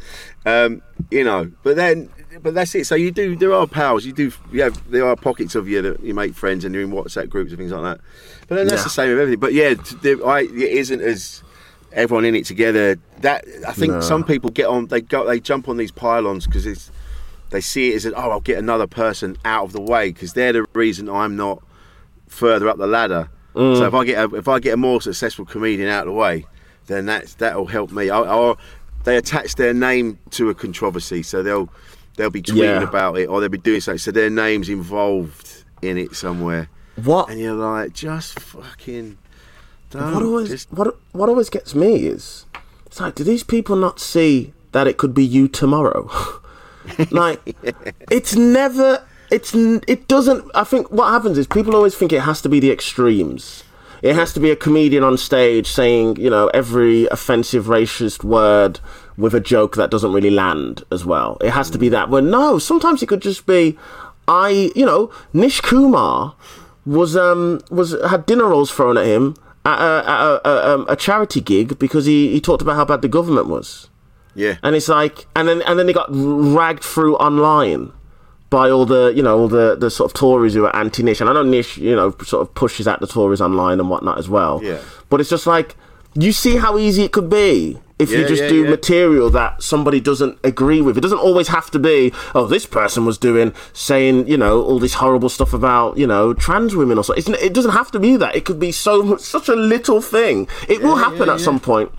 [0.47, 2.11] Um, you know, but then,
[2.43, 2.87] but that's it.
[2.87, 3.37] So you do.
[3.37, 4.05] There are pals.
[4.05, 4.33] You do.
[4.53, 7.51] Yeah, there are pockets of you that you make friends and you're in WhatsApp groups
[7.51, 8.01] and things like that.
[8.49, 8.85] But then that's Yeah.
[8.85, 9.41] the same with everything.
[9.41, 11.43] But yeah, there, I, it isn't as
[11.93, 12.97] everyone in it together.
[13.21, 14.01] That I think No.
[14.01, 14.87] some people get on.
[14.87, 15.27] They go.
[15.27, 16.91] They jump on these pile-ons because it's.
[17.51, 20.35] They see it as, an, oh, I'll get another person out of the way because
[20.35, 21.63] they're the reason I'm not
[22.27, 23.31] further up the ladder.
[23.55, 23.89] So mm.
[23.89, 26.45] if I get a, if I get a more successful comedian out of the way,
[26.87, 28.11] then that's that'll help me.
[29.05, 31.71] They attach their name to a controversy, so they'll
[32.19, 32.83] they'll be tweeting Yeah.
[32.83, 36.69] about it or they'll be doing something, so their name's involved in it somewhere.
[37.03, 39.17] What And you're like, just fucking.
[39.91, 42.45] Don't, what always just, what what always gets me is
[42.85, 46.11] it's like do these people not see that it could be you tomorrow
[47.11, 47.41] like
[48.11, 52.43] it's never it's it doesn't i think what happens is people always think it has
[52.43, 53.65] to be the extremes
[54.03, 58.81] it has to be a comedian on stage saying you know every offensive racist word
[59.19, 61.37] with a joke that doesn't really land as well.
[61.43, 62.09] It has to be that.
[62.11, 63.77] But no sometimes it could just be
[64.29, 66.35] i you know nish kumar
[66.85, 70.87] was um was had dinner rolls thrown at him at a, at a, a, um,
[70.89, 73.89] a charity gig because he, he talked about how bad the government was.
[74.35, 74.57] Yeah.
[74.63, 77.91] and it's like and then and then they got ragged through online
[78.51, 81.21] by all the you know all the the sort of Tories who are anti-Nish.
[81.21, 84.17] And I know Nish you know sort of pushes out the Tories online and whatnot
[84.17, 84.61] as well.
[84.63, 84.79] Yeah.
[85.09, 85.75] but it's just like
[86.25, 88.71] you see how easy it could be if you just yeah, do yeah.
[88.71, 90.97] material that somebody doesn't agree with.
[90.97, 94.79] It doesn't always have to be, oh, this person was doing, saying, you know, all
[94.79, 97.35] this horrible stuff about, you know, trans women or something.
[97.35, 98.37] It's, it doesn't have to be that.
[98.37, 100.49] It could be so such a little thing.
[100.69, 101.91] It will happen yeah, at some point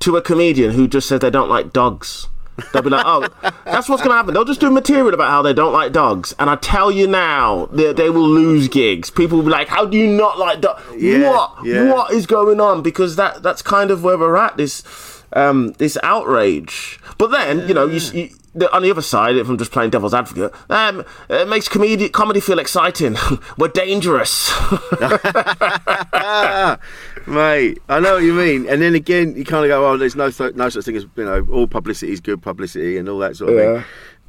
[0.00, 2.28] to a comedian who just says they don't like dogs.
[2.72, 3.28] They'll be like, oh,
[3.64, 4.34] that's what's going to happen.
[4.34, 6.34] They'll just do material about how they don't like dogs.
[6.38, 9.10] And I tell you now, they, they will lose gigs.
[9.10, 10.82] People will be like, how do you not like dogs?
[10.96, 11.64] Yeah, what?
[11.64, 11.92] yeah.
[11.92, 12.82] What is going on?
[12.82, 17.00] Because that that's kind of where we're at, this, um, this outrage.
[17.18, 19.90] But then, you know, you, you, the, on the other side, if I'm just playing
[19.90, 23.16] devil's advocate, um, it makes comedy, comedy feel exciting.
[23.58, 24.50] we're dangerous.
[27.26, 28.68] Mate, I know what you mean.
[28.68, 31.06] And then again, you kind of go, "Oh, there's no th- no such thing as
[31.16, 33.74] you know, all publicity is good publicity and all that sort of Yeah.
[33.76, 33.84] thing."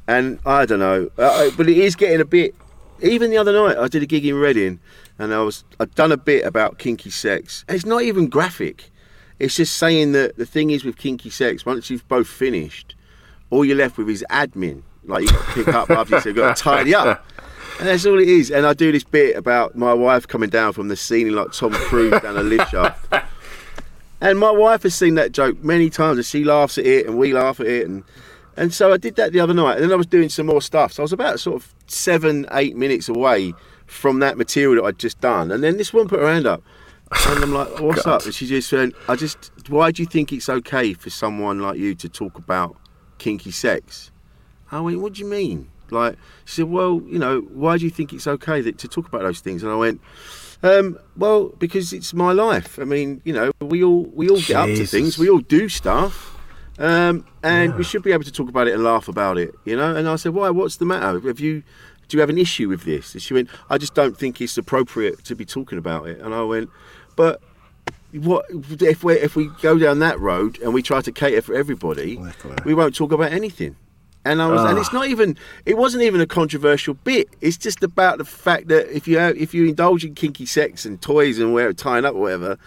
[0.08, 2.54] And I don't know, uh, but it is getting a bit.
[3.02, 4.78] Even the other night, I did a gig in Reading,
[5.18, 7.64] and I was I'd done a bit about kinky sex.
[7.68, 8.90] And it's not even graphic.
[9.38, 12.94] It's just saying that the thing is with kinky sex, once you've both finished,
[13.50, 14.82] all you're left with is admin.
[15.04, 17.24] Like you got to pick up after you've got to tidy up.
[17.78, 18.50] And that's all it is.
[18.50, 21.72] And I do this bit about my wife coming down from the ceiling like Tom
[21.72, 23.12] Cruise down a lift shaft.
[24.20, 27.18] And my wife has seen that joke many times, and she laughs at it, and
[27.18, 28.02] we laugh at it, and
[28.56, 30.62] and so I did that the other night, and then I was doing some more
[30.62, 30.94] stuff.
[30.94, 33.52] So I was about sort of seven, eight minutes away
[33.84, 36.62] from that material that I'd just done, and then this woman put her hand up,
[37.28, 40.32] and I'm like, "What's up?" And she just went, "I just, why do you think
[40.32, 42.76] it's okay for someone like you to talk about
[43.18, 44.10] kinky sex?"
[44.72, 47.90] I went, "What do you mean?" Like she said, "Well, you know, why do you
[47.90, 50.00] think it's okay that, to talk about those things?" And I went.
[50.62, 52.78] Um, well, because it's my life.
[52.78, 55.18] I mean, you know, we all we all get up to things.
[55.18, 56.38] We all do stuff,
[56.78, 59.54] um, and we should be able to talk about it and laugh about it.
[59.64, 59.94] You know.
[59.94, 60.48] And I said, "Why?
[60.50, 61.20] What's the matter?
[61.20, 61.62] Have you
[62.08, 64.56] do you have an issue with this?" And she went, "I just don't think it's
[64.56, 66.70] appropriate to be talking about it." And I went,
[67.16, 67.40] "But."
[68.12, 68.46] What
[68.80, 72.16] if we if we go down that road and we try to cater for everybody,
[72.64, 73.76] we won't talk about anything.
[74.26, 74.98] And I was, and it's ah.
[74.98, 77.28] not even, it wasn't even a controversial bit.
[77.40, 80.84] It's just about the fact that if you have, if you indulge in kinky sex
[80.84, 82.58] and toys and where tying up or whatever,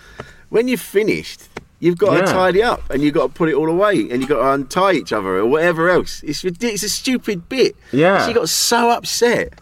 [0.49, 1.49] when you've finished,
[1.79, 2.21] you've got Yeah.
[2.21, 4.51] to tidy up and you've got to put it all away and you've got to
[4.51, 6.23] untie each other or whatever else.
[6.23, 6.43] It's.
[6.43, 7.75] It's a stupid bit.
[7.91, 8.25] Yeah.
[8.25, 9.59] She got so upset,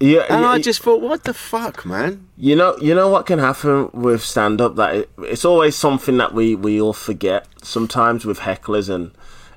[0.00, 2.26] yeah, and yeah, I just thought, what the fuck, man?
[2.38, 6.16] You know, you know what can happen with stand up that it, it's always something
[6.16, 9.10] that we we all forget sometimes with hecklers and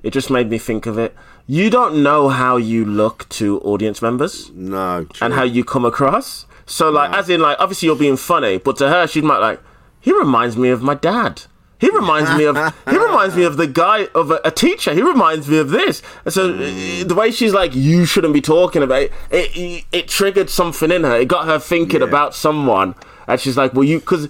[0.03, 1.15] it just made me think of it.
[1.45, 5.25] You don't know how you look to audience members No, true.
[5.25, 6.45] and how you come across.
[6.65, 9.59] So like as in like obviously you're being funny, but to her she might like
[9.99, 11.43] he reminds me of my dad.
[11.79, 12.55] He reminds me of
[12.89, 14.93] he reminds me of the guy of a, a teacher.
[14.93, 16.01] He reminds me of this.
[16.23, 19.11] And so uh, the way she's like, you shouldn't be talking about it.
[19.29, 21.17] It, it, it triggered something in her.
[21.19, 22.07] It got her thinking Yeah.
[22.07, 22.95] about someone.
[23.27, 24.29] And she's like, well, you because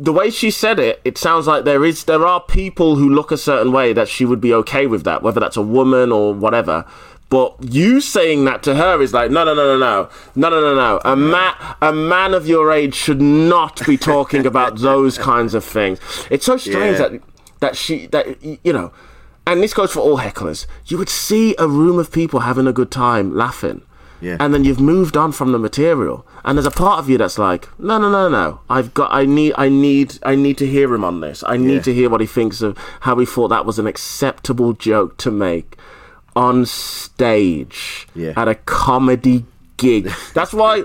[0.00, 3.32] the way she said it, it sounds like there is there are people who look
[3.32, 6.32] a certain way that she would be okay with that, whether that's a woman or
[6.32, 6.84] whatever.
[7.30, 10.60] But you saying that to her is like, no, no, no, no, no, no, no,
[10.60, 11.00] no, no.
[11.04, 15.62] A man, a man of your age should not be talking about those kinds of
[15.62, 15.98] things.
[16.30, 17.08] It's so strange Yeah.
[17.08, 17.22] that
[17.60, 18.92] that she that you know,
[19.46, 20.66] and this goes for all hecklers.
[20.86, 23.82] You would see a room of people having a good time, laughing,
[24.20, 24.36] Yeah.
[24.40, 27.38] and then you've moved on from the material, and there's a part of you that's
[27.38, 28.60] like, no, no, no, no.
[28.68, 31.44] I've got, I need, I need, I need to hear him on this.
[31.46, 31.82] I need Yeah.
[31.82, 35.30] to hear what he thinks of how he thought that was an acceptable joke to
[35.30, 35.76] make
[36.34, 38.32] on stage Yeah.
[38.36, 39.44] at a comedy
[39.76, 40.10] gig.
[40.34, 40.84] That's why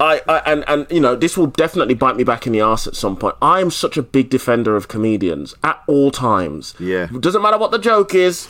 [0.00, 2.86] I, I and and you know this will definitely bite me back in the ass
[2.86, 3.36] at some point.
[3.40, 6.74] I am such a big defender of comedians at all times.
[6.78, 7.04] Yeah.
[7.14, 8.48] it doesn't matter what the joke is.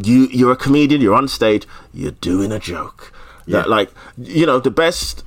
[0.00, 1.00] You you're a comedian.
[1.00, 1.66] You're on stage.
[1.92, 3.12] You're doing a joke.
[3.46, 3.58] Yeah.
[3.60, 5.24] That, like you know the best.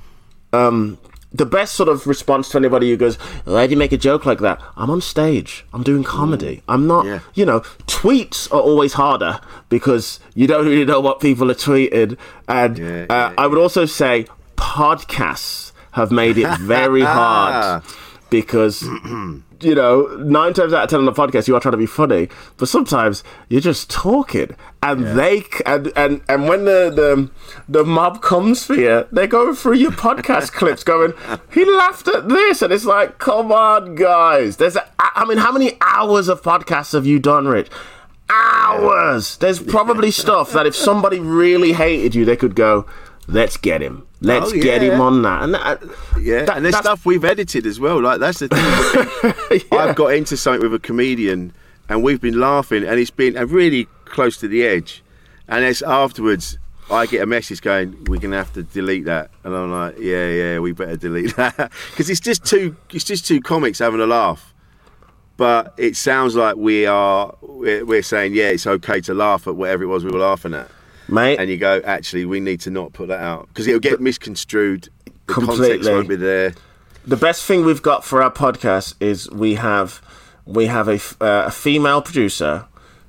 [0.52, 0.98] Um,
[1.36, 4.24] the best sort of response to anybody who goes, "Why do you make a joke
[4.24, 5.66] like that?" I'm on stage.
[5.72, 6.62] I'm doing comedy.
[6.68, 7.06] I'm not.
[7.06, 7.18] Yeah.
[7.34, 12.16] You know, tweets are always harder because you don't really know what people are tweeting.
[12.46, 17.82] And Yeah, uh, I would also say podcasts have made it very hard
[18.30, 18.82] because
[19.64, 21.86] you know nine times out of ten on the podcast you are trying to be
[21.86, 27.30] funny, but sometimes you're just talking, and they and and and when the the
[27.68, 31.14] the mob comes for you, they're going through your podcast clips, going,
[31.52, 35.52] "He laughed at this," and it's like, "Come on, guys!" There's, a, I mean, how
[35.52, 37.68] many hours of podcasts have you done, Rich?
[38.30, 39.36] Hours.
[39.36, 42.86] There's probably stuff that if somebody really hated you, they could go,
[43.26, 44.06] "Let's get him.
[44.20, 45.82] Let's Oh, get him on that." And that,
[46.20, 48.00] Yeah, that- and there's stuff we've edited as well.
[48.00, 49.62] Like that's the thing.
[49.78, 51.52] I've got into something with a comedian,
[51.88, 55.02] and we've been laughing, and it's been uh, really close to the edge.
[55.48, 56.58] And it's afterwards,
[56.90, 60.28] I get a message going, "We're gonna have to delete that," and I'm like, "Yeah,
[60.30, 64.06] yeah, we better delete that," because it's just two, it's just two comics having a
[64.06, 64.52] laugh.
[65.36, 69.56] But it sounds like we are, we're, we're saying yeah, it's okay to laugh at
[69.56, 70.70] whatever it was we were laughing at,
[71.08, 71.38] mate.
[71.38, 74.88] and you go, actually, we need to not put that out because it'll get misconstrued.
[75.04, 75.92] The context Completely.
[75.92, 76.54] won't be there.
[77.06, 80.02] the best thing we've got for our podcast is we have
[80.44, 82.66] we have a, uh, a female producer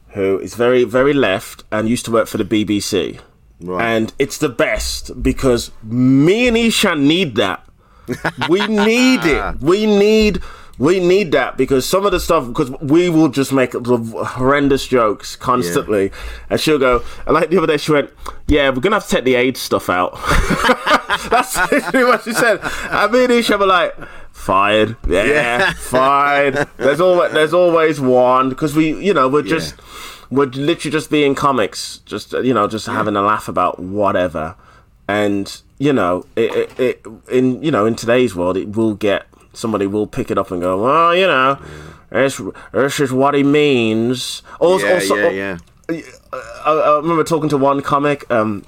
[0.10, 3.20] who is very very left and used to work for the BBC.
[3.62, 3.86] Right.
[3.86, 7.62] And it's the best because me and Ishan need that.
[8.50, 9.60] We need it.
[9.62, 10.42] We need
[10.78, 13.98] we need that because some of the stuff because we will just make the
[14.36, 16.12] horrendous jokes constantly,
[16.50, 17.04] and she'll go.
[17.28, 18.10] Like the other day, she went,
[18.48, 20.14] "Yeah, we're gonna have to take the AIDS stuff out."
[21.30, 22.60] That's literally what she said.
[22.64, 23.96] I mean, Isha were like,
[24.32, 25.74] "Fired, yeah, Yeah.
[25.74, 29.76] fine." There's always there's always one because we, you know, we're just
[30.30, 34.56] we're literally just being comics, just you know, just having a laugh about whatever,
[35.08, 39.26] and you know, it, it, it in you know in today's world, it will get
[39.56, 41.58] somebody will pick it up and go, well, you know,
[42.10, 42.42] this,
[42.72, 44.44] this is what he means.
[44.60, 45.58] Also, Yeah, also, yeah,
[45.90, 46.02] yeah.
[46.66, 48.64] I, I remember talking to one comic, um,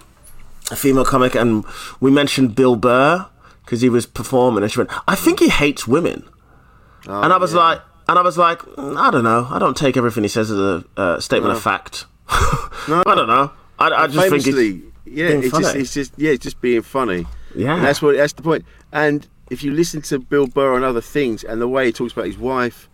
[0.71, 1.65] a female comic, and
[1.99, 3.25] we mentioned Bill Burr
[3.65, 6.27] because he was performing, and she went, "I think he hates women,"
[7.07, 9.75] Oh, and I was like, and I was like, "Mm, I don't know, I don't
[9.75, 12.05] take everything he says as a uh, statement of fact.
[12.87, 13.51] no, I don't know.
[13.79, 17.25] I, I just think it's, yeah, it's just, it's just, yeah, it's just being funny.
[17.55, 17.75] Yeah.
[17.75, 18.65] and that's what that's the point.
[18.91, 22.13] And if you listen to Bill Burr and other things, and the way he talks
[22.13, 22.89] about his wife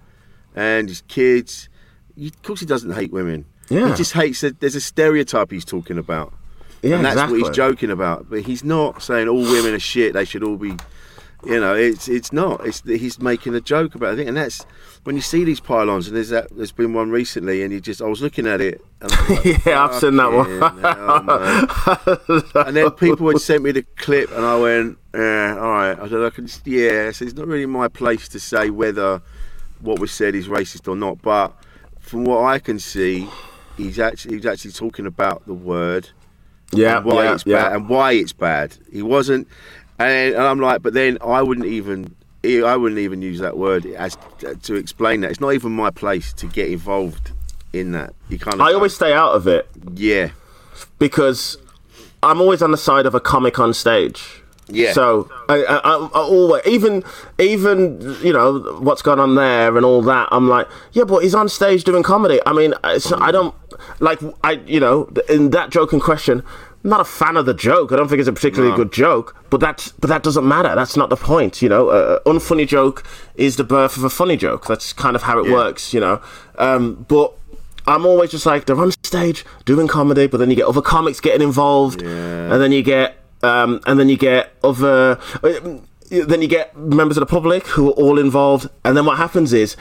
[0.56, 1.70] and his kids,
[2.16, 3.46] you, of course he doesn't hate women.
[3.70, 3.90] Yeah.
[3.90, 4.60] he just hates that.
[4.60, 6.34] There's a stereotype he's talking about.
[6.82, 7.42] yeah, and that's exactly.
[7.42, 8.30] what he's joking about.
[8.30, 10.14] But he's not saying all women are shit.
[10.14, 10.76] They should all be,
[11.46, 11.74] you know.
[11.74, 12.66] It's it's not.
[12.66, 14.66] It's he's making a joke about it, and that's
[15.06, 16.08] when you see these pile-ons.
[16.08, 16.56] And there's that.
[16.56, 18.82] There's been one recently, and you just I was looking at it.
[19.02, 20.60] And like, Yeah, I've seen that one.
[22.54, 26.00] Hell, and then people had sent me the clip, and I went, "Yeah, all right."
[26.00, 29.22] I said, "I can, yeah." So it's not really my place to say whether
[29.80, 31.54] what was said is racist or not, but
[32.00, 33.28] from what I can see,
[33.78, 36.10] he's actually he's actually talking about the word
[36.72, 37.64] yeah, and why yeah, it's yeah.
[37.64, 38.78] bad and why it's bad.
[38.92, 39.48] He wasn't,
[40.00, 42.16] and, and I'm like, but then I wouldn't even.
[42.46, 44.18] I wouldn't even use that word as
[44.64, 45.32] to explain that.
[45.32, 47.32] It's not even my place to get involved
[47.72, 48.14] in that.
[48.28, 48.60] You kind of.
[48.60, 50.32] I always stay out of it Yeah.
[51.00, 51.56] because
[52.22, 54.43] I'm always on the side of a comic on stage.
[54.68, 54.94] Yeah.
[54.94, 57.04] So I, I, I, I always, even,
[57.38, 60.30] even you know what's going on there and all that.
[60.32, 62.40] I'm like, yeah, but he's on stage doing comedy.
[62.46, 62.98] I mean, I
[63.32, 63.54] don't
[64.00, 66.44] like, I, you know, in that joke in question.
[66.84, 67.94] I'm not a fan of the joke.
[67.94, 70.76] I don't think it's a particularly good joke, but that's but that doesn't matter.
[70.76, 71.88] That's not the point, you know.
[71.90, 73.06] Uh, unfunny joke
[73.36, 74.68] is the birth of a funny joke.
[74.68, 75.54] That's kind of how it Yeah.
[75.54, 76.22] works, you know.
[76.58, 77.34] Um, but
[77.88, 81.22] I'm always just like they're on stage doing comedy, but then you get other comics
[81.22, 85.56] getting involved, and then you get um, and then you get other uh,
[86.10, 89.52] then you get members of the public who are all involved, and then what happens
[89.54, 89.76] is,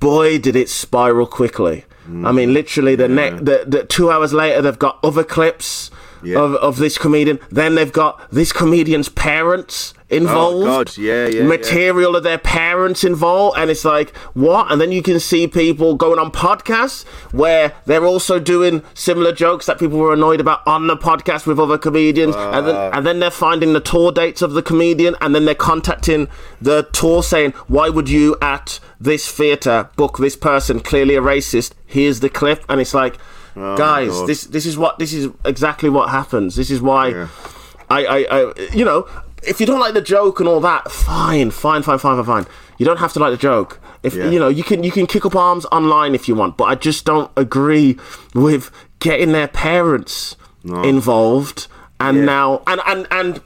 [0.00, 1.84] boy, did it spiral quickly.
[2.24, 5.90] I mean, literally, the, ne- the the two hours later, they've got other clips.
[6.22, 6.38] Yeah.
[6.40, 10.62] Of, of this comedian, then they've got this comedian's parents involved.
[10.62, 11.42] Oh, God, yeah, yeah, yeah.
[11.44, 14.70] Material of their parents involved, and it's like what?
[14.70, 19.66] And then you can see people going on podcasts where they're also doing similar jokes
[19.66, 22.90] that people were annoyed about on the podcast with other comedians, and then uh.
[22.92, 26.28] and then they're finding the tour dates of the comedian, and then they're contacting
[26.60, 30.80] the tour saying, "Why would you at this theater book this person?
[30.80, 31.72] Clearly a racist.
[31.86, 33.18] Here's the clip," and it's like.
[33.58, 34.28] Oh, Guys, God.
[34.28, 36.54] this this is what this is exactly what happens.
[36.56, 37.28] This is why
[37.90, 39.08] I, I, I, you know,
[39.42, 42.46] if you don't like the joke and all that, fine, fine, fine, fine, fine, fine.
[42.78, 43.80] You don't have to like the joke.
[44.02, 44.30] If Yeah.
[44.30, 46.74] you know, you can you can kick up arms online if you want, but I
[46.76, 47.96] just don't agree
[48.34, 50.36] with getting their parents
[50.84, 51.66] involved
[52.00, 52.24] and Yeah.
[52.24, 53.40] now and and and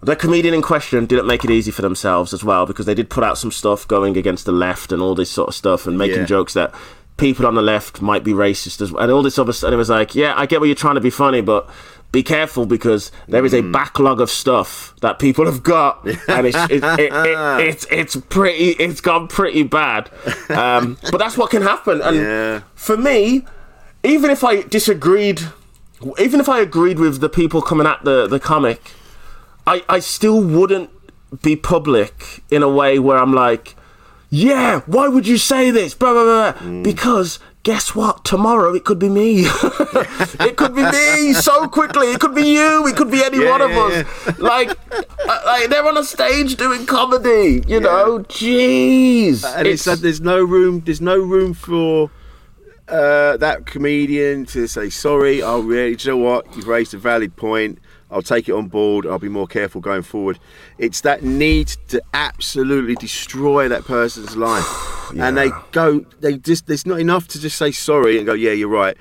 [0.00, 3.10] the comedian in question didn't make it easy for themselves as well because they did
[3.10, 5.98] put out some stuff going against the left and all this sort of stuff and
[5.98, 6.24] making Yeah.
[6.26, 6.72] jokes that
[7.18, 9.68] people on the left might be racist as well and all this other stuff.
[9.68, 11.68] And it was like, yeah, I get where you're trying to be funny, but
[12.10, 13.72] be careful because there is a Mm.
[13.72, 18.70] backlog of stuff that people have got, and it's it, it, it, it's it's pretty
[18.82, 20.08] it's gone pretty bad.
[20.48, 22.00] Um, but that's what can happen.
[22.00, 22.60] And Yeah.
[22.74, 23.44] for me,
[24.04, 25.42] even if I disagreed,
[26.18, 28.80] even if I agreed with the people coming at the the comic,
[29.66, 30.88] I, I still wouldn't
[31.42, 33.76] be public in a way where I'm like,
[34.30, 35.94] yeah, why would you say this?
[35.94, 36.62] Blah, blah, blah.
[36.62, 36.82] Mm.
[36.82, 38.24] Because guess what?
[38.24, 39.44] Tomorrow it could be me.
[39.46, 42.12] it could be me so quickly.
[42.12, 42.86] It could be you.
[42.86, 44.38] It could be any Yeah, one of yeah, us.
[44.38, 48.20] Like, uh, like, they're on a stage doing comedy, you know?
[48.20, 49.44] Jeez.
[49.44, 50.82] and it's, that there's no room.
[50.84, 52.10] There's no room for
[52.88, 55.42] uh, that comedian to say sorry.
[55.42, 55.96] Oh, really?
[55.96, 56.56] Do you know what?
[56.56, 57.78] You've raised a valid point.
[58.10, 59.06] I'll take it on board.
[59.06, 60.38] I'll be more careful going forward.
[60.78, 64.66] It's that need to absolutely destroy that person's life,
[65.18, 66.00] and they go.
[66.20, 66.68] They just.
[66.70, 68.96] It's not enough to just say sorry and go, "Yeah, you're right."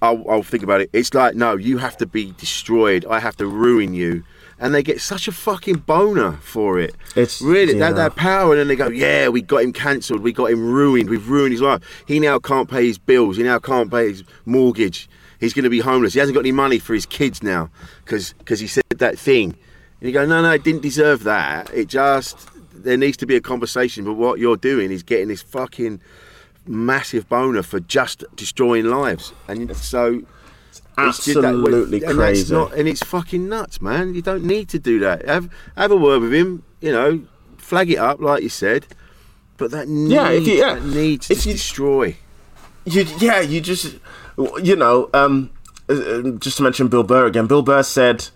[0.00, 0.90] I'll, I'll think about it.
[0.92, 3.06] It's like, no, you have to be destroyed.
[3.08, 4.24] I have to ruin you.
[4.58, 6.96] And they get such a fucking boner for it.
[7.14, 7.90] It's- really yeah.
[7.90, 10.20] that, that power, and then they go, "Yeah, we got him cancelled.
[10.20, 11.08] We got him ruined.
[11.08, 11.82] We've ruined his life.
[12.06, 13.36] He now can't pay his bills.
[13.36, 15.08] He now can't pay his mortgage.
[15.42, 16.12] He's going to be homeless.
[16.14, 17.68] He hasn't got any money for his kids now
[18.04, 19.56] because he said that thing."
[20.00, 21.68] And you go, "No, no, it didn't deserve that.
[21.74, 24.04] It just there needs to be a conversation.
[24.04, 26.00] But what you're doing is getting this fucking
[26.66, 30.22] massive boner for just destroying lives, and so."
[30.98, 32.54] it's just that- Absolutely and that's crazy.
[32.54, 34.14] not- and it's fucking nuts, man.
[34.14, 35.26] You don't need to do that.
[35.26, 36.62] Have have a word with him.
[36.82, 37.20] You know,
[37.56, 38.86] flag it up like you said.
[39.56, 40.74] But that need, Yeah, if you- yeah.
[40.74, 42.16] that needs If to you- destroy.
[42.84, 43.96] You, yeah, you just,
[44.62, 45.50] you know, um,
[45.88, 47.46] uh, uh, just to mention Bill Burr again.
[47.46, 48.28] Bill Burr said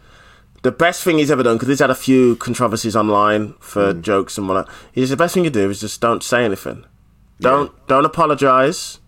[0.62, 4.00] the best thing he's ever done because he's had a few controversies online for Mm.
[4.02, 4.68] jokes and whatnot.
[4.92, 6.84] He says the best thing you do is just don't say anything.
[7.40, 8.98] Don't don't apologize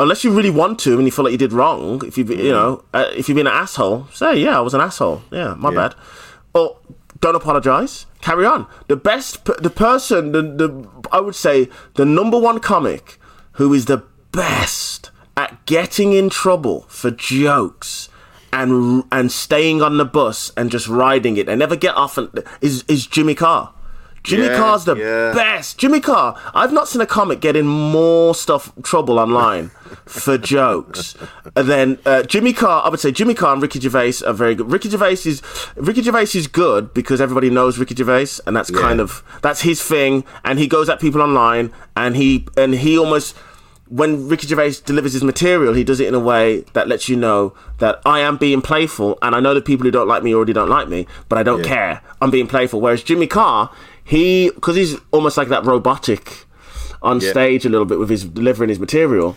[0.00, 2.00] unless you really want to and you feel like you did wrong.
[2.06, 2.38] If you Mm.
[2.44, 5.22] you know uh, if you've been an asshole, say yeah, I was an asshole.
[5.30, 5.76] Yeah, my Yeah.
[5.76, 5.94] bad.
[6.54, 6.76] Or
[7.20, 8.06] don't apologize.
[8.22, 8.66] Carry on.
[8.88, 13.18] The best, the person, the, the I would say the number one comic
[13.52, 14.02] who is the
[14.32, 15.10] best
[15.68, 18.08] getting in trouble for jokes
[18.54, 22.42] and and staying on the bus and just riding it and never get off and,
[22.62, 23.74] is is Jimmy Carr.
[24.22, 25.32] Jimmy Yeah, Carr's the yeah.
[25.34, 25.78] best.
[25.78, 26.40] Jimmy Carr.
[26.54, 29.68] I've not seen a comic get in more stuff trouble online
[30.06, 31.14] for jokes
[31.54, 32.84] than uh, Jimmy Carr.
[32.84, 34.72] I would say Jimmy Carr and Ricky Gervais are very good.
[34.72, 35.42] Ricky Gervais is
[35.76, 39.82] Ricky Gervais is good because everybody knows Ricky Gervais, and that's kind of that's his
[39.82, 40.24] thing.
[40.44, 43.36] And he goes at people online, and he and he almost
[43.88, 47.16] when Ricky Gervais delivers his material, he does it in a way that lets you
[47.16, 50.34] know that I am being playful, and I know the people who don't like me
[50.34, 52.02] already don't like me, but I don't care.
[52.20, 52.80] I'm being playful.
[52.80, 53.70] Whereas Jimmy Carr,
[54.04, 56.46] he because he's almost like that robotic
[57.02, 57.30] on Yeah.
[57.30, 59.36] stage a little bit with his delivering his material.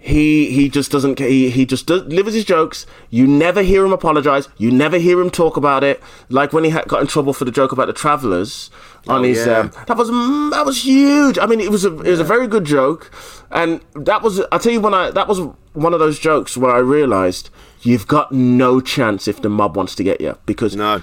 [0.00, 2.86] He he just doesn't he he just does, delivers his jokes.
[3.10, 4.48] You never hear him apologize.
[4.56, 6.00] You never hear him talk about it.
[6.28, 8.70] Like when he had, got in trouble for the joke about the travelers
[9.08, 9.58] on Oh, his yeah.
[9.60, 11.38] um, that was mm, that was huge.
[11.38, 13.10] I mean, it was a it was a very good joke,
[13.50, 15.40] and that was I tell you when I that was
[15.72, 17.50] one of those jokes where I realised
[17.82, 21.02] you've got no chance if the mob wants to get you because No.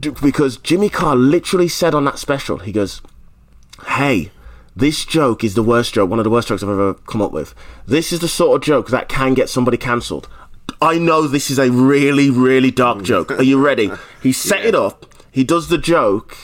[0.00, 3.00] d- because Jimmy Carr literally said on that special, he goes,
[3.86, 4.30] "Hey."
[4.74, 7.30] This joke is the worst joke, one of the worst jokes I've ever come up
[7.30, 7.54] with.
[7.86, 10.30] This is the sort of joke that can get somebody cancelled.
[10.80, 13.30] I know this is a really, really dark joke.
[13.32, 13.90] Are you ready?
[14.22, 15.04] He set it up.
[15.30, 16.34] He does the joke,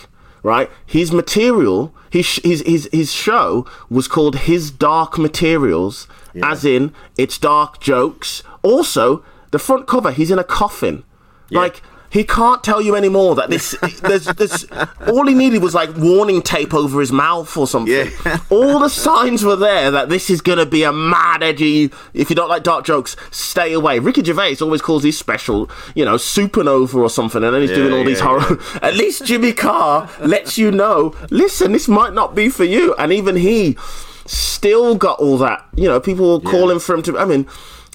[0.48, 0.68] right?
[0.86, 6.08] His material, his his his his show was called His Dark Materials,
[6.42, 8.42] as in it's dark jokes.
[8.62, 11.04] Also, the front cover, he's in a coffin,
[11.50, 11.82] like.
[12.10, 13.76] He can't tell you anymore that this.
[14.02, 14.64] There's, there's,
[15.06, 17.92] all he needed was like warning tape over his mouth or something.
[17.92, 18.38] Yeah.
[18.50, 21.90] all the signs were there that this is gonna be a mad, edgy.
[22.14, 23.98] If you don't like dark jokes, stay away.
[23.98, 27.92] Ricky Gervais always calls his special, you know, Supernova or something, and then he's doing
[27.92, 28.58] all these yeah, horror.
[28.82, 31.14] At least Jimmy Carr lets you know.
[31.30, 33.76] Listen, this might not be for you, and even he
[34.24, 35.66] still got all that.
[35.74, 37.18] You know, people were calling for him to.
[37.18, 37.46] I mean.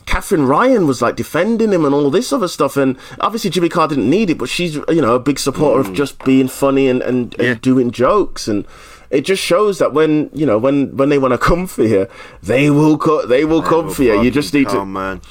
[0.06, 3.88] Katherine Ryan was like defending him and all this other stuff, and obviously Jimmy Carr
[3.88, 7.02] didn't need it, but she's you know a big supporter of just being funny and
[7.02, 7.62] and, and Mm.
[7.62, 8.66] Doing jokes, and
[9.10, 12.08] it just shows that when you know when when they want to come for you,
[12.42, 14.22] they will co- they will come for you.
[14.22, 15.22] You just need Come, to man.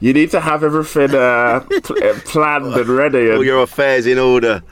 [0.00, 3.30] you need to have everything uh, pl- uh, planned and ready.
[3.30, 4.62] All your affairs in order.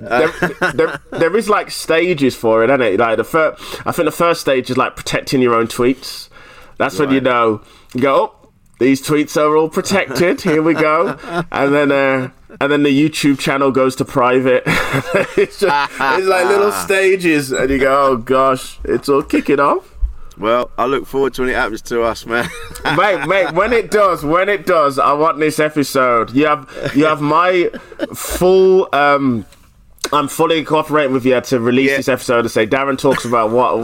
[0.00, 0.28] there,
[0.74, 3.00] there, there is like stages for it, isn't it?
[3.00, 6.28] Like the first, I think the first stage is like protecting your own tweets.
[6.78, 7.62] That's when you know,
[7.94, 8.43] you go, oh,
[8.84, 10.42] these tweets are all protected.
[10.42, 11.18] Here we go,
[11.50, 11.90] and then.
[11.90, 12.30] Uh,
[12.60, 14.62] and then the YouTube channel goes to private.
[15.36, 19.92] it's, just, it's like little stages, and you go, "Oh gosh, it's all kicking off."
[20.38, 22.48] Well, I look forward to when it happens to us, man.
[22.96, 26.32] mate, mate, when it does, when it does, I want this episode.
[26.32, 27.70] You have you have my
[28.14, 29.46] full um
[30.14, 31.96] I'm fully cooperating with you to release Yeah.
[31.98, 33.74] this episode and say Darren talks about what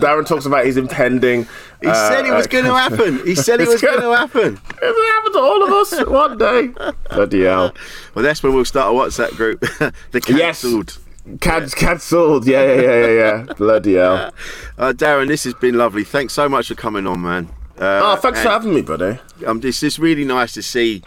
[0.00, 1.46] Darren talks about his impending
[1.82, 3.20] He said it was going to happen.
[3.26, 4.54] He said it was going to happen.
[4.54, 4.78] It's gonna- happen.
[4.82, 6.70] It will happen to all of us one day.
[7.10, 7.74] Bloody hell.
[8.14, 9.60] Well, that's when we'll start a WhatsApp group.
[10.12, 10.62] the Yes.
[10.62, 10.98] cancelled.
[11.40, 12.46] Can- cancelled.
[12.46, 13.08] Yeah, yeah, yeah, yeah,
[13.46, 13.52] yeah.
[13.56, 14.32] Bloody hell.
[14.78, 16.04] Uh, Darren, this has been lovely.
[16.04, 17.48] Thanks so much for coming on, man.
[17.78, 19.18] Uh, Oh, thanks for having me, buddy.
[19.46, 21.02] Um, it's just really nice to see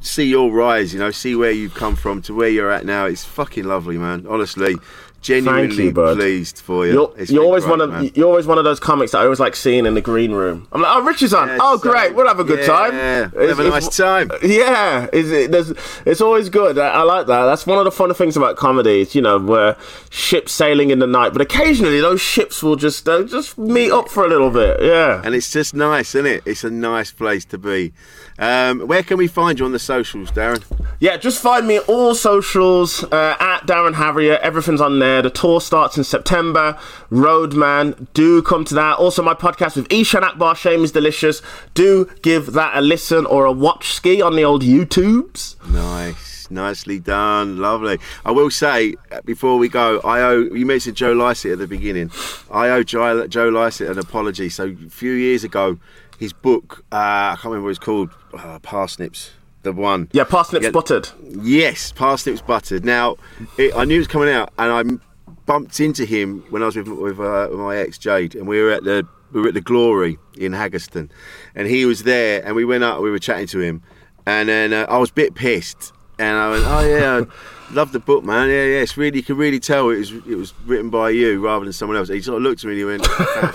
[0.00, 0.92] see your rise.
[0.92, 3.06] You know, see where you've come from to where you're at now.
[3.06, 4.26] It's fucking lovely, man.
[4.28, 4.76] Honestly,
[5.20, 6.92] genuinely you, pleased for you.
[6.92, 8.10] You're, you're always great, one of man.
[8.14, 10.68] you're always one of those comics that I always like seeing in the green room.
[10.72, 11.48] I'm like, oh, Rich is on.
[11.48, 13.32] Yeah, oh, so- great, we'll have a good yeah, time.
[13.34, 14.30] we'll have a nice time.
[14.42, 15.72] Yeah, it's, it, there's,
[16.06, 16.78] it's always good.
[16.78, 17.44] I, I like that.
[17.44, 19.02] That's one of the fun things about comedy.
[19.02, 19.76] is, You know, where
[20.10, 24.08] ships sailing in the night, but occasionally those ships will just uh, just meet up
[24.08, 24.80] for a little bit.
[24.82, 25.20] Yeah.
[25.24, 26.42] And it's just nice, isn't it?
[26.46, 27.92] It's a nice place to be.
[28.38, 30.62] Um, where can we find you on the socials, Darren?
[31.00, 34.40] Yeah, just find me all socials uh, at Darren Harriott.
[34.42, 35.22] Everything's on there.
[35.22, 36.78] The tour starts in September.
[37.10, 38.98] Roadman, do come to that.
[38.98, 41.42] Also, my podcast with Ishan Akbar, Shame is Delicious.
[41.74, 45.56] Do give that a listen or a watch ski on the old YouTubes.
[45.72, 47.98] Nice, nicely done, lovely.
[48.24, 51.66] I will say uh, before we go, I owe you mentioned Joe Lycett at the
[51.66, 52.10] beginning.
[52.50, 54.48] I owe Joe, Joe Lycett an apology.
[54.48, 55.78] So a few years ago,
[56.18, 59.30] his book, uh, I can't remember what it's called, uh, Parsnips,
[59.62, 60.08] the one.
[60.12, 60.70] Yeah, parsnips Yeah.
[60.70, 61.08] buttered.
[61.42, 62.84] Yes, parsnips buttered.
[62.84, 63.16] Now,
[63.56, 66.76] it, I knew it was coming out, and I bumped into him when I was
[66.76, 69.60] with, with uh, my ex Jade, and we were at the we were at the
[69.60, 71.10] Glory in Haggerston,
[71.54, 73.82] and he was there, and we went up, we were chatting to him,
[74.26, 77.24] and then uh, I was a bit pissed, and I went, "Oh yeah,
[77.74, 78.48] love the book, man.
[78.48, 81.44] Yeah, yeah, it's really you can really tell it was it was written by you
[81.44, 83.04] rather than someone else." He sort of looked at me and he went,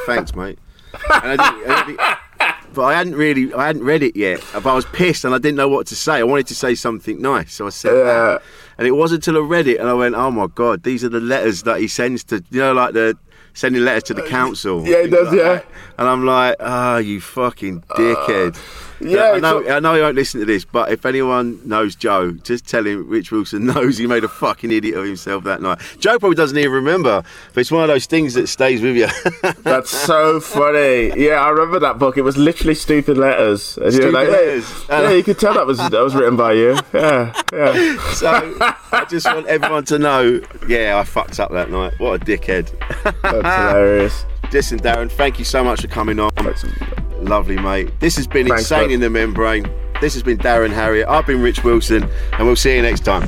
[0.05, 0.59] "Thanks, mate."
[1.24, 2.18] And I didn't- I didn't-
[2.74, 4.43] but I hadn't really, I hadn't read it yet.
[4.53, 6.13] But I was pissed and I didn't know what to say.
[6.15, 8.41] I wanted to say something nice, so I said that.
[8.78, 11.09] And it wasn't until I read it and I went, "Oh my god, these are
[11.09, 13.17] the letters that he sends to, you know, like the
[13.53, 15.43] sending letters to the council." Uh, yeah, he does, like yeah.
[15.43, 15.65] that.
[15.99, 18.57] And I'm like, "Ah, you fucking dickhead."
[19.00, 22.32] Yeah, I know, I know he won't listen to this, but if anyone knows Joe,
[22.32, 25.80] just tell him Rich Wilson knows he made a fucking idiot of himself that night.
[26.00, 27.24] Joe probably doesn't even remember,
[27.54, 29.08] but it's one of those things that stays with you.
[29.64, 31.14] That's so funny.
[31.16, 32.18] Yeah, I remember that book.
[32.18, 33.78] It was literally stupid letters.
[33.78, 34.86] And Stupid like, letters.
[34.89, 36.78] Yeah, yeah, you could tell that was that was written by you.
[36.94, 38.12] Yeah, yeah.
[38.14, 38.28] So
[38.91, 41.94] I just want everyone to know, yeah, I fucked up that night.
[42.00, 42.72] What a dickhead.
[43.04, 44.26] That's hilarious.
[44.52, 46.32] Listen, Darren, thank you so much for coming on.
[47.26, 47.89] Lovely, mate.
[47.99, 48.91] This has been Thanks, Insane bud.
[48.91, 49.69] in the Men Brain.
[50.01, 51.07] This has been Darren Harriott.
[51.07, 53.28] I've been Rich Wilson, and we'll see you next time.